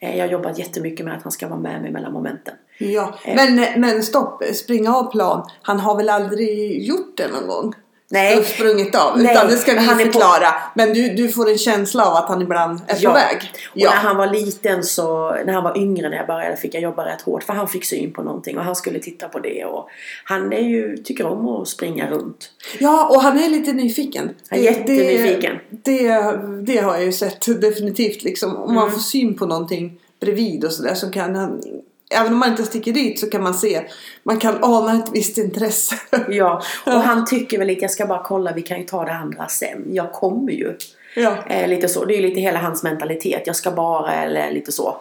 Eh, 0.00 0.16
jag 0.16 0.24
har 0.24 0.32
jobbat 0.32 0.58
jättemycket 0.58 1.06
med 1.06 1.16
att 1.16 1.22
han 1.22 1.32
ska 1.32 1.48
vara 1.48 1.60
med 1.60 1.82
mig 1.82 1.90
mellan 1.90 2.12
momenten. 2.12 2.54
Ja, 2.78 3.14
men, 3.26 3.80
men 3.80 4.02
stopp, 4.02 4.42
springa 4.54 4.96
av 4.96 5.10
plan. 5.10 5.48
Han 5.62 5.80
har 5.80 5.96
väl 5.96 6.08
aldrig 6.08 6.82
gjort 6.82 7.16
det 7.16 7.28
någon 7.28 7.48
gång? 7.48 7.74
Nej. 8.08 8.44
Sprungit 8.44 8.94
av. 8.94 9.18
Nej, 9.18 9.32
Utan 9.32 9.48
det 9.48 9.56
ska 9.56 9.72
vi 9.72 9.78
han 9.78 10.00
är 10.00 10.04
på- 10.06 10.12
förklara. 10.12 10.54
Men 10.74 10.92
du, 10.92 11.08
du 11.08 11.28
får 11.28 11.50
en 11.50 11.58
känsla 11.58 12.06
av 12.06 12.16
att 12.16 12.28
han 12.28 12.42
ibland 12.42 12.80
är 12.86 13.06
på 13.06 13.12
väg. 13.12 13.36
Och 13.70 13.76
när 13.78 13.86
han 13.90 14.16
var 14.16 14.26
liten 14.26 14.84
så, 14.84 15.30
när 15.46 15.52
han 15.52 15.64
var 15.64 15.78
yngre 15.78 16.08
när 16.08 16.16
jag 16.16 16.26
började 16.26 16.56
fick 16.56 16.74
jag 16.74 16.82
jobba 16.82 17.04
rätt 17.06 17.22
hårt 17.22 17.42
för 17.42 17.52
han 17.52 17.68
fick 17.68 17.84
syn 17.84 18.12
på 18.12 18.22
någonting 18.22 18.58
och 18.58 18.64
han 18.64 18.76
skulle 18.76 18.98
titta 18.98 19.28
på 19.28 19.38
det 19.38 19.64
och 19.64 19.88
han 20.24 20.52
är 20.52 20.60
ju, 20.60 20.96
tycker 20.96 21.26
om 21.26 21.48
att 21.48 21.68
springa 21.68 22.10
runt. 22.10 22.50
Ja, 22.78 23.08
och 23.08 23.22
han 23.22 23.38
är 23.38 23.48
lite 23.48 23.72
nyfiken. 23.72 24.30
Han 24.50 24.58
är 24.58 24.62
jättenyfiken. 24.62 25.56
Det, 25.70 26.08
det, 26.08 26.40
det 26.62 26.78
har 26.78 26.94
jag 26.94 27.04
ju 27.04 27.12
sett 27.12 27.60
definitivt. 27.60 28.22
Liksom. 28.22 28.56
Om 28.56 28.74
man 28.74 28.82
Mm. 28.84 28.94
får 28.94 29.00
syn 29.00 29.34
på 29.36 29.46
någonting 29.46 29.98
bredvid 30.20 30.64
och 30.64 30.72
sådär 30.72 30.94
så 30.94 31.10
kan 31.10 31.34
han... 31.34 31.62
Även 32.10 32.32
om 32.32 32.38
man 32.38 32.50
inte 32.50 32.62
sticker 32.64 32.92
dit 32.92 33.18
så 33.20 33.30
kan 33.30 33.42
man 33.42 33.54
se. 33.54 33.82
Man 34.22 34.38
kan 34.38 34.64
ana 34.64 34.94
ett 34.94 35.10
visst 35.12 35.38
intresse. 35.38 35.96
Ja, 36.28 36.62
och 36.86 36.92
han 36.92 37.24
tycker 37.26 37.58
väl 37.58 37.66
lite, 37.66 37.82
jag 37.82 37.90
ska 37.90 38.06
bara 38.06 38.22
kolla, 38.22 38.52
vi 38.52 38.62
kan 38.62 38.78
ju 38.78 38.84
ta 38.84 39.04
det 39.04 39.12
andra 39.12 39.48
sen. 39.48 39.84
Jag 39.90 40.12
kommer 40.12 40.52
ju. 40.52 40.76
ja. 41.16 41.36
Eh, 41.48 41.68
lite 41.68 41.88
så, 41.88 42.04
det 42.04 42.14
är 42.14 42.16
ju 42.16 42.22
lite 42.28 42.40
hela 42.40 42.58
hans 42.58 42.82
mentalitet. 42.82 43.42
Jag 43.46 43.56
ska 43.56 43.70
bara, 43.70 44.12
eller 44.14 44.50
lite 44.52 44.72
så. 44.72 44.96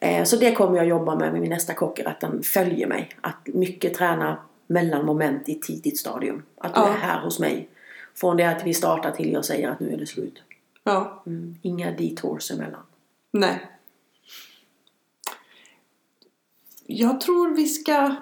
Eh, 0.00 0.24
så 0.24 0.36
det 0.36 0.52
kommer 0.52 0.76
jag 0.76 0.86
jobba 0.86 1.14
med 1.14 1.32
med 1.32 1.40
min 1.40 1.50
nästa 1.50 1.74
kocker, 1.74 2.08
att 2.08 2.20
den 2.20 2.42
följer 2.42 2.86
mig. 2.86 3.08
Att 3.20 3.36
mycket 3.46 3.94
träna 3.94 4.36
mellan 4.66 5.06
moment 5.06 5.48
i 5.48 5.54
tidigt 5.54 5.98
stadium. 5.98 6.42
Att 6.60 6.74
du 6.74 6.80
Ja. 6.80 6.88
är 6.88 6.92
här 6.92 7.20
hos 7.20 7.38
mig. 7.38 7.68
Från 8.16 8.36
det 8.36 8.44
att 8.44 8.66
vi 8.66 8.74
startar 8.74 9.10
till 9.10 9.32
jag 9.32 9.44
säger 9.44 9.70
att 9.70 9.80
nu 9.80 9.92
är 9.92 9.96
det 9.96 10.06
slut. 10.06 10.42
ja. 10.84 11.22
Mm. 11.26 11.56
Inga 11.62 11.90
detours 11.90 12.50
emellan. 12.50 12.82
Nej. 13.32 13.69
Jag 16.92 17.20
tror 17.20 17.56
vi 17.56 17.66
ska 17.66 18.14